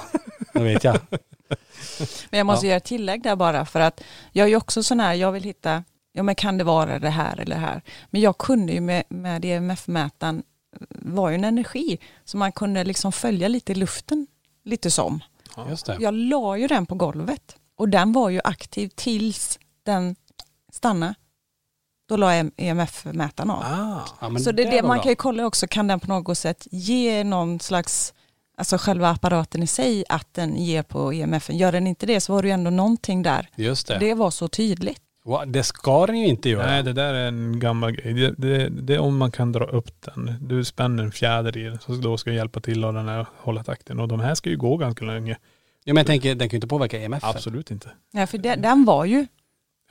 [0.55, 0.99] Det vet jag.
[2.31, 2.69] Men jag måste Ja.
[2.71, 4.01] göra ett tillägg där bara för att
[4.33, 7.11] jag är ju också sån här, jag vill hitta, ja men kan det vara det
[7.11, 7.83] här eller det här?
[8.11, 10.43] Men jag kunde ju med, med EMF-mätaren,
[10.91, 14.27] var ju en energi som man kunde liksom följa lite i luften,
[14.65, 15.21] lite som.
[15.71, 15.97] Just det.
[16.01, 20.17] Jag la ju den på golvet och den var ju aktiv tills den
[20.73, 21.15] stannade.
[22.09, 23.63] Då la EMF-mätaren av.
[23.63, 24.01] Ah.
[24.21, 25.03] Ja, Så det är det man bra.
[25.03, 28.15] kan ju kolla också, kan den på något sätt ge någon slags,
[28.57, 31.51] alltså själva apparaten i sig, att den ger på EMF.
[31.51, 33.51] Gör den inte det så var det ju ändå någonting där.
[33.57, 33.99] Just det.
[33.99, 35.03] Det var så tydligt.
[35.29, 36.67] Wow, Det ska den ju inte göra.
[36.67, 38.15] Nej det där är en gammal grej.
[38.15, 40.35] Det, det, det är om man kan dra upp den.
[40.41, 43.65] Du spänner en fjäder i den så då ska hjälpa till och den här hålla
[43.65, 44.01] takten.
[44.01, 45.39] Och de här ska ju gå ganska länge.
[45.85, 47.25] Ja, men jag tänker, den kan ju inte påverka EMF.
[47.25, 47.91] Absolut inte.
[48.13, 49.27] Ja, för det, den var ju,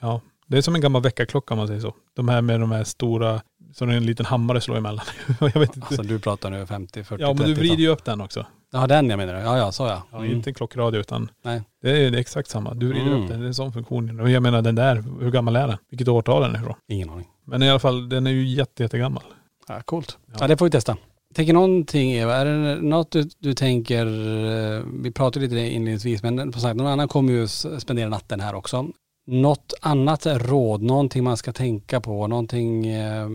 [0.00, 0.20] Ja.
[0.46, 1.94] Det är som en gammal väckarklocka om man säger så.
[2.14, 3.40] De här med de här stora,
[3.72, 5.04] som en liten hammare slår emellan.
[5.40, 5.86] jag vet inte.
[5.86, 8.46] Alltså du pratar nu 50, 40, ja men du 30 vrider ju upp den också.
[8.72, 9.34] Ja den jag menar.
[9.34, 10.02] Ja ja, så ja.
[10.12, 10.32] Ja, Mm.
[10.32, 11.62] Inte en klockradio utan Nej.
[11.82, 12.74] det är, det är exakt samma.
[12.74, 13.22] Du vrider Mm.
[13.22, 14.20] upp den, det är en sån funktion.
[14.20, 15.76] Och jag menar den där, hur gammal är den?
[15.90, 16.74] Vilket årtal är den ifrån?
[16.88, 17.26] Ingen aning.
[17.44, 19.22] Men i alla fall, den är ju jätte, jättegammal.
[19.68, 20.18] Ja, coolt.
[20.26, 20.36] Ja.
[20.40, 20.46] Ja.
[20.46, 20.96] det får vi testa.
[21.34, 26.52] Tänker någonting Eva, är det något du, du tänker, eh, vi pratade lite inledningsvis, men
[26.52, 27.48] som sagt någon annan kommer ju
[27.78, 28.86] spendera natten här också.
[29.30, 33.28] Något annat råd, någonting man ska tänka på, någonting eh,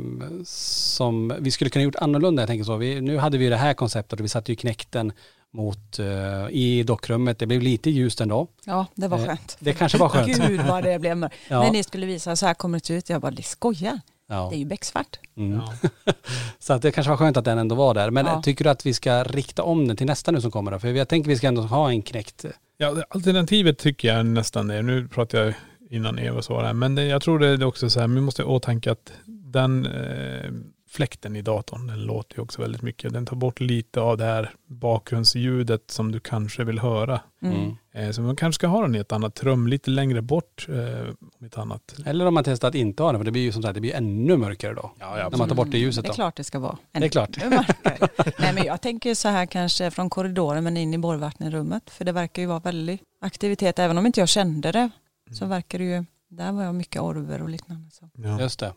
[0.46, 2.76] som vi skulle kunna gjort annorlunda, jag tänker så.
[2.78, 5.12] Vi, nu hade vi det här konceptet och vi satte ju knäkten
[5.54, 6.06] mot, eh,
[6.50, 7.40] i dockrummet.
[7.40, 8.48] Det blev lite ljust ändå.
[8.66, 9.58] ja det var Eh, skönt.
[9.60, 10.48] Det kanske var skönt.
[10.48, 11.36] Gud vad det blev mörkt.
[11.50, 11.64] Ja.
[11.64, 14.00] När ni skulle visa så här kommer det ut, jag bara, det skojar.
[14.30, 14.48] Ja.
[14.52, 15.20] Det är ju becksvart.
[15.38, 15.62] Mm.
[16.60, 18.12] så att det kanske var skönt att den ändå var där.
[18.12, 18.42] Men Ja.
[18.42, 20.80] tycker du att vi ska rikta om den till nästa nu som kommer då?
[20.80, 22.46] För jag tänker vi ska ändå ha en knäckt.
[22.78, 25.54] Ja, det- alternativet tycker jag nästan är, nu pratar jag
[25.94, 28.50] innan Eva svarade, men det, jag tror det är också så här, vi måste ha
[28.50, 30.52] åtanke att den eh,
[30.94, 33.14] fläkten i datorn, den låter ju också väldigt mycket.
[33.14, 37.22] Den tar bort lite av det här bakgrundsljudet som du kanske vill höra.
[37.42, 37.76] Mm.
[37.94, 41.10] Eh, så man kanske ska ha den i ett annat rum, lite längre bort eh,
[41.40, 41.96] om ett annat.
[42.06, 43.82] Eller om man testar att inte ha den, för det blir ju som sagt, det
[43.82, 44.92] blir ännu mörkare då.
[45.00, 46.14] när man tar bort det ljuset Det då.
[46.14, 46.78] är klart det ska vara.
[46.92, 47.38] Det är klart.
[47.38, 48.10] ännu mörkare.
[48.40, 51.90] Nej men jag tänker så här kanske från korridoren men in i borrvattnrummet.
[51.90, 53.80] För det verkar ju vara väldigt aktivitet.
[53.80, 54.90] Även om inte jag kände det
[55.34, 57.92] så verkar det ju, där var jag mycket orver och liknande.
[57.92, 58.10] Så.
[58.14, 58.42] Ja.
[58.42, 58.74] Just det.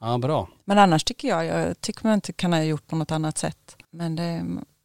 [0.00, 0.48] Ja, bra.
[0.64, 3.76] Men annars tycker jag, jag tycker man inte kan ha gjort på något annat sätt.
[3.90, 4.24] Men det,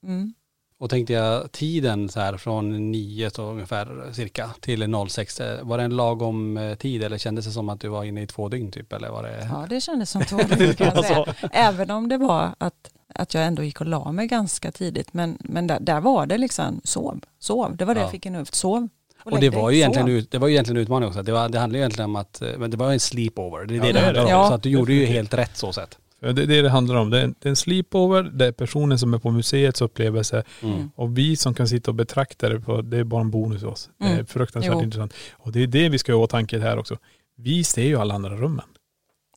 [0.04, 0.34] mm.
[0.80, 5.78] Och tänkte jag tiden så här från 9 så ungefär cirka till 06, eh, var
[5.78, 8.50] det en lagom eh, tid eller kändes det som att du var inne i två
[8.50, 9.48] dygn typ eller var det?
[9.52, 11.26] Ja det kändes som två dygn kan jag säga.
[11.52, 15.14] Även om det var att, att jag ändå gick och la mig ganska tidigt.
[15.14, 17.78] Men, men där, där var det liksom sov, sov.
[17.78, 18.04] Det var det Ja.
[18.04, 18.56] jag fick en ut.
[18.56, 18.90] Sov.
[19.32, 21.24] Och lägg det var ju egentligen, ut, det var ju egentligen en utmaning också.
[21.24, 23.66] Det, var, det handlade ju egentligen om att, eh, men det var en sleepover.
[23.66, 24.30] Det är Ja, det det det är handlar om.
[24.30, 24.48] Ja.
[24.48, 25.98] Så att du gjorde ju helt rätt så sett.
[26.20, 27.10] Det är det det handlar om.
[27.10, 30.90] Det är, det är en sleepover, det är personen som är på museets upplevelse Mm.
[30.96, 33.68] och vi som kan sitta och betrakta det, på, det är bara en bonus för
[33.68, 33.90] oss.
[33.98, 34.26] Det är Mm.
[34.26, 34.84] fruktansvärt Jo.
[34.84, 35.14] intressant.
[35.34, 36.98] Och det är det vi ska ha i åtanke här också.
[37.38, 38.66] Vi ser ju alla andra rummen.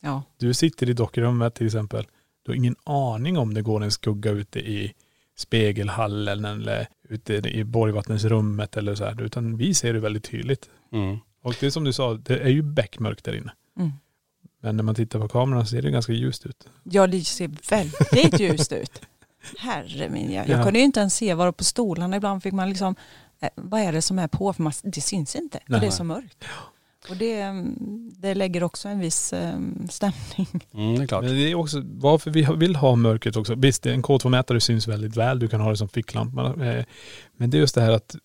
[0.01, 0.23] Ja.
[0.39, 2.05] Du sitter i dockrummet till exempel.
[2.45, 4.93] Du har ingen aning om det går en skugga ute i
[5.41, 9.21] spegelhallen eller ute i borgvattensrummet eller så här.
[9.21, 10.69] Utan vi ser det väldigt tydligt.
[10.93, 11.17] Mm.
[11.43, 13.51] Och det är som du sa, det är ju beckmörkt där inne.
[13.79, 13.91] Mm.
[14.61, 16.67] Men när man tittar på kameran ser det ganska ljust ut.
[16.83, 19.01] ja det ser väldigt ljust ut.
[19.57, 20.63] Herre min jag, jag Ja.
[20.63, 22.17] kunde ju inte ens se var på stolarna.
[22.17, 22.95] Ibland fick man liksom,
[23.39, 24.53] eh, vad är det som är på?
[24.53, 25.79] För man, det syns inte, för Nej.
[25.81, 26.45] det är så mörkt.
[27.09, 27.53] Och det,
[28.17, 30.47] det lägger också en viss eh, stämning.
[30.73, 31.23] Mm, det är klart.
[31.23, 33.55] Men det är också varför vi vill ha mörkret också.
[33.55, 35.39] Visst, en K2-mätare syns väldigt väl.
[35.39, 36.41] Du kan ha det som ficklampa.
[36.65, 36.85] Eh,
[37.37, 38.15] Men det är just det här att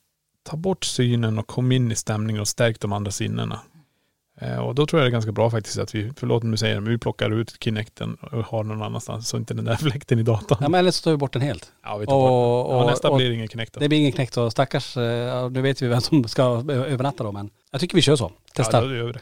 [0.43, 3.61] ta bort synen och kom in i stämningen och stärk de andra sinnena.
[4.41, 6.57] Eh, Och då tror jag det är ganska bra faktiskt att vi, förlåt om du
[6.57, 9.77] säger det, men vi plockar ut Kinecten och har någon annanstans så inte den där
[9.91, 10.59] fläkten i datorn.
[10.61, 11.72] Ja, men eller så tar vi bort den helt.
[11.83, 12.77] Ja, vi tar bort den.
[12.77, 13.81] Och, Ja, nästa och, blir ingen Kinect då.
[13.81, 17.33] Det blir ingen knäckt och stackars, eh, nu vet vi vem som ska övernatta då
[17.33, 18.33] men jag tycker vi kör så.
[18.55, 18.77] Testa.
[18.77, 19.20] Ja, då gör vi det.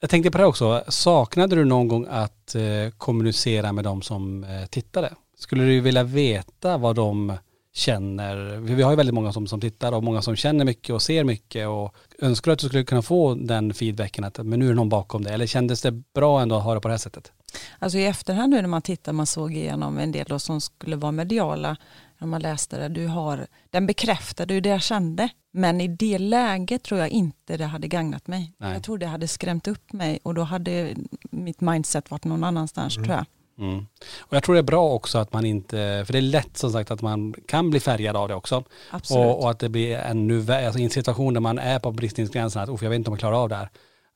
[0.00, 2.62] Jag tänkte på det också, saknade du någon gång att eh,
[2.96, 5.14] kommunicera med de som eh, tittade?
[5.38, 7.32] Skulle du vilja veta vad de
[7.74, 8.56] känner?
[8.56, 11.24] Vi har ju väldigt många som, som tittar och många som känner mycket och ser
[11.24, 14.74] mycket och önskar att du skulle kunna få den feedbacken att men nu är det
[14.74, 15.30] någon bakom det.
[15.30, 17.32] Eller kändes det bra ändå att ha det på det här sättet?
[17.78, 20.96] Alltså i efterhand nu när man tittar, man såg igenom en del då som skulle
[20.96, 21.76] vara mediala,
[22.18, 25.28] när man läste det, du har, den bekräftade ju det jag kände.
[25.52, 28.52] Men i det läget tror jag inte det hade gagnat mig.
[28.58, 28.72] Nej.
[28.72, 30.94] Jag tror det hade skrämt upp mig och då hade
[31.30, 33.24] mitt mindset varit någon annanstans tror jag.
[33.58, 33.86] Mm.
[34.20, 36.70] Och jag tror det är bra också att man inte, för det är lätt som
[36.72, 38.64] sagt att man kan bli färgad av det också.
[38.90, 39.26] Absolut.
[39.26, 41.92] Och, och att det blir ännu värre, alltså i en situation där man är på
[41.92, 43.68] bristningsgränsen, att "Uff, jag vet inte om jag klarar av det här.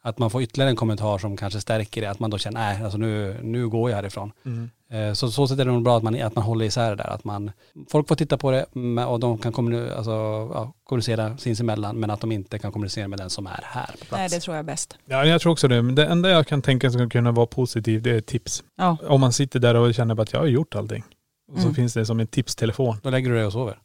[0.04, 2.82] Att man får ytterligare en kommentar som kanske stärker det, att man då känner, nej
[2.84, 4.32] alltså nu, nu går jag härifrån.
[4.44, 4.70] Mm.
[4.90, 6.96] Eh, Så så sätt är det nog bra att man, att man håller isär det
[6.96, 7.52] där, att man,
[7.90, 8.64] folk får titta på det
[9.06, 10.10] och de kan kommunicera, alltså,
[10.54, 13.92] ja, kommunicera sinsemellan men att de inte kan kommunicera med den som är här på
[14.04, 14.10] plats.
[14.10, 14.96] Nej det tror jag är bäst.
[15.04, 15.82] Ja, jag tror också det.
[15.82, 18.62] Men det enda jag kan tänka som kan kunna vara positivt, det är tips.
[18.76, 18.96] Ja.
[19.08, 21.04] Om man sitter där och känner att jag har gjort allting.
[21.52, 21.74] Och så Mm.
[21.74, 22.96] finns det som en tipstelefon.
[23.02, 23.78] Då lägger du dig och sover.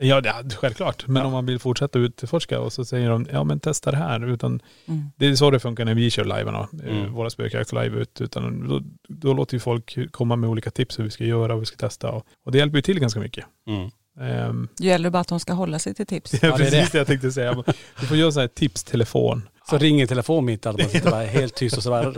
[0.00, 1.06] Ja, det, självklart.
[1.06, 1.26] Men Ja.
[1.26, 4.28] om man vill fortsätta utforska och så säger de, ja men testa det här.
[4.28, 5.04] Utan Mm.
[5.16, 7.12] det är så det funkar när vi kör live, Mm.
[7.12, 8.20] våra spökjakt live ut.
[8.20, 11.52] Utan då, då låter ju folk komma med olika tips hur vi ska göra och
[11.52, 12.10] hur vi ska testa.
[12.10, 13.44] Och, och det hjälper ju till ganska mycket.
[13.66, 13.90] Mm.
[14.20, 16.30] Ehm, Det gäller bara att de ska hålla sig till tips.
[16.40, 16.98] det är Ja, det är precis det.
[16.98, 17.64] jag tänkte säga.
[18.00, 19.48] Du får göra så här tipstelefon.
[19.70, 22.14] Så ringer telefon mitt i allt, man sitter bara helt tyst och så bara,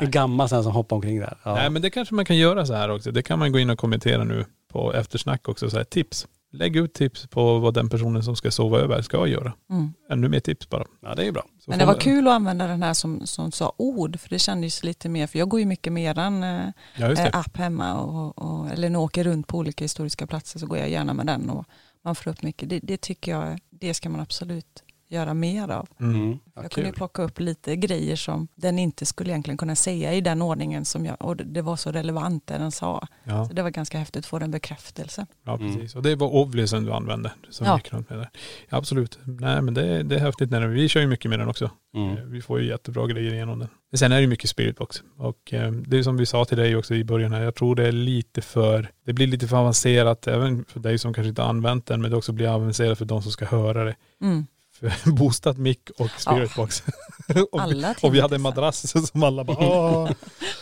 [0.00, 1.36] en gammal sån som hoppar omkring där.
[1.42, 1.54] Ja.
[1.54, 3.10] Nej men det kanske man kan göra så här också.
[3.10, 5.70] Det kan man gå in och kommentera nu på eftersnack också.
[5.70, 6.26] Så här, tips.
[6.52, 9.52] Lägg ut tips på vad den personen som ska sova över ska göra.
[9.70, 9.92] Mm.
[10.10, 10.84] Ännu mer tips bara.
[11.02, 11.42] ja det är bra.
[11.58, 14.38] Så Men det var kul att använda den här som, som sa ord för det
[14.38, 18.00] kändes lite mer, för jag går ju mycket mer än eh, Ja eh, app hemma
[18.00, 21.14] och, och, eller när jag åker runt på olika historiska platser så går jag gärna
[21.14, 21.64] med den och
[22.04, 22.68] man får upp mycket.
[22.68, 25.88] Det, det tycker jag, det ska man absolut göra mer av.
[26.00, 26.30] Mm.
[26.54, 26.96] Ja, jag kunde ju kul.
[26.96, 31.04] plocka upp lite grejer som den inte skulle egentligen kunna säga i den ordningen som
[31.06, 33.06] jag, och det- det var så relevant det den sa.
[33.24, 35.26] Ja, Så det var ganska häftigt att få den bekräftelse.
[35.44, 35.74] ja Mm.
[35.74, 35.94] precis.
[35.96, 37.32] Och det var Ovlysen du använde.
[37.50, 37.76] Som Ja.
[37.76, 38.30] gick runt med där.
[38.68, 39.18] Ja, absolut.
[39.24, 40.50] Nej men det, det är häftigt.
[40.50, 41.64] När vi kör ju mycket med den också.
[41.64, 42.30] Eh, Mm.
[42.30, 43.68] Vi får ju jättebra grejer igenom den.
[43.90, 45.02] Men sen är det ju mycket spiritbox.
[45.16, 47.42] Och eh, det är som vi sa till dig också i början här.
[47.42, 51.14] Jag tror det är lite för, det blir lite för avancerat även för dig som
[51.14, 52.02] kanske inte har använt den.
[52.02, 53.96] Men det också blir avancerat för de som ska höra det.
[54.22, 54.46] Mm.
[54.80, 56.82] För boostat mick och spiritbox.
[57.52, 60.10] och, Alla och vi hade en madrass som alla bara Åh.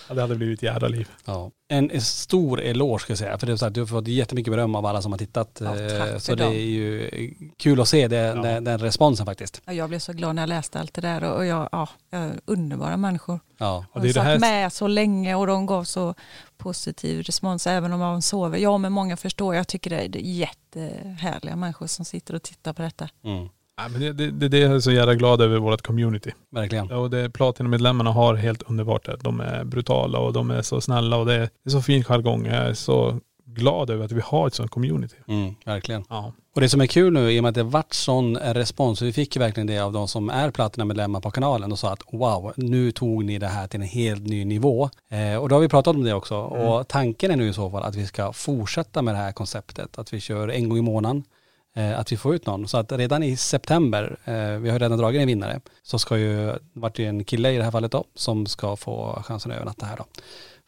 [0.08, 1.08] Ja, det hade blivit jävla liv.
[1.24, 1.50] Ja.
[1.68, 3.38] En stor eloge ska jag säga.
[3.38, 5.60] För det är så att du har fått jättemycket beröm av alla som har tittat.
[5.64, 7.10] Ja, Eh, så det är ju
[7.56, 9.62] kul att se det, den, den responsen faktiskt.
[9.64, 12.30] Ja, Jag blev så glad när jag läste allt det där och jag, ja, jag,
[12.44, 13.40] underbara människor.
[13.58, 13.84] Ja.
[13.92, 16.14] Och De det är det satt här- med så länge och de gav så
[16.56, 18.58] positiv respons även om man sover.
[18.58, 19.54] Ja, men många förstår.
[19.54, 20.48] Jag tycker det är, det är
[20.78, 23.08] jättehärliga människor som sitter och tittar på detta.
[23.24, 23.48] Mm.
[23.76, 26.30] Ja, men det, det, det, är jag så jävla glad över vårt community.
[26.50, 26.90] Verkligen.
[26.90, 29.16] Och det Platina-medlemmarna har helt underbart det.
[29.20, 32.04] De är brutala och de är så snälla och det är, det är så fin
[32.04, 32.46] jargong.
[32.46, 35.16] Jag är så glad över att vi har ett sånt community.
[35.28, 36.04] Mm, verkligen.
[36.08, 36.32] Ja.
[36.54, 39.12] Och det som är kul nu i och med att det varit sån respons, vi
[39.12, 42.52] fick ju verkligen det av de som är Platina-medlemmar på kanalen och sa att wow,
[42.56, 44.90] nu tog ni det här till en helt ny nivå.
[45.10, 46.36] Eh, och då har vi pratat om det också.
[46.36, 49.98] Och tanken är nu i så fall att vi ska fortsätta med det här konceptet,
[49.98, 51.24] att vi kör en gång i månaden,
[51.74, 52.68] att vi får ut någon.
[52.68, 56.46] Så att redan i september, eh, vi har redan dragit en vinnare, så ska ju,
[56.46, 59.56] det vart ju en kille i det här fallet då, som ska få chansen att
[59.56, 60.04] övernatta här då.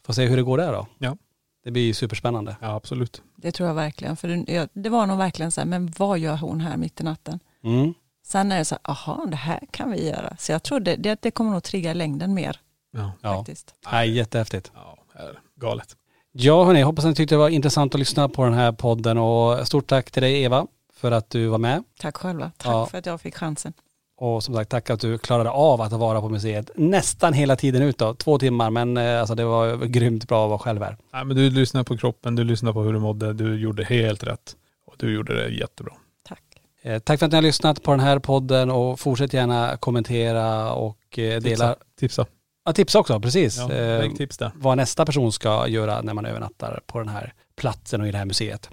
[0.05, 0.87] Får se hur det går där då.
[0.97, 1.17] Ja.
[1.63, 2.55] Det blir ju superspännande.
[2.61, 3.21] Ja, absolut.
[3.35, 4.17] Det tror jag verkligen.
[4.17, 7.01] För det, ja, det var nog verkligen så här, men vad gör hon här mitt
[7.01, 7.39] i natten?
[7.63, 7.93] Mm.
[8.25, 10.35] Sen är det så här, aha, det här kan vi göra.
[10.39, 12.59] Så jag tror det, det, det kommer nog trigga längden mer
[12.91, 13.11] Ja.
[13.21, 13.37] Ja.
[13.37, 13.75] faktiskt.
[13.91, 14.71] Nej, jättehäftigt.
[14.75, 15.95] Ja, det galet.
[16.31, 19.17] Ja hörni, hoppas att ni tyckte det var intressant att lyssna på den här podden
[19.17, 20.67] och stort tack till dig Eva
[20.97, 21.83] för att du var med.
[21.99, 22.51] Tack själva.
[22.57, 22.85] Tack Ja.
[22.85, 23.73] för att jag fick chansen.
[24.19, 27.81] Och som sagt tack att du klarade av att vara på museet nästan hela tiden
[27.81, 28.13] ut då.
[28.13, 30.97] Två timmar men eh, alltså det var grymt bra att vara själv här.
[31.13, 34.23] Nej, men du lyssnade på kroppen, du lyssnade på hur du mådde, du gjorde helt
[34.23, 34.55] rätt.
[34.87, 35.93] Och du gjorde det jättebra.
[36.27, 36.41] Tack.
[36.81, 40.73] Eh, tack för att ni har lyssnat på den här podden och fortsätt gärna kommentera
[40.73, 41.41] och eh, dela.
[41.41, 41.75] Tipsa.
[41.99, 42.25] Tipsa.
[42.65, 43.57] Ja, tipsa också, precis.
[43.57, 44.51] Ja, Eh, tips där.
[44.55, 48.17] vad nästa person ska göra när man övernattar på den här platsen och i det
[48.17, 48.69] här museet.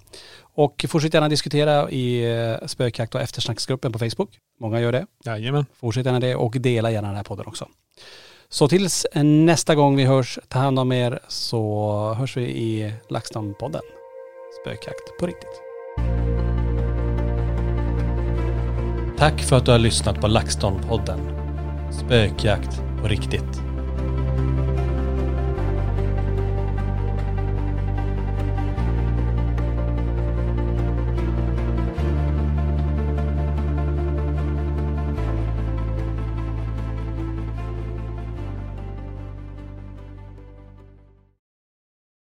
[0.54, 4.38] Och fortsätt gärna diskutera i eh, spökjakt och eftersnacksgruppen på Facebook.
[4.60, 5.06] Många gör det.
[5.24, 5.66] Jajamän.
[5.80, 7.68] Fortsätt gärna det och dela gärna den här podden också.
[8.48, 13.82] Så tills nästa gång vi hörs, ta hand om er så hörs vi i LaxTon-podden.
[14.62, 15.60] Spökjakt på riktigt.
[19.18, 21.18] Tack för att du har lyssnat på LaxTon-podden.
[21.92, 23.60] Spökjakt på riktigt.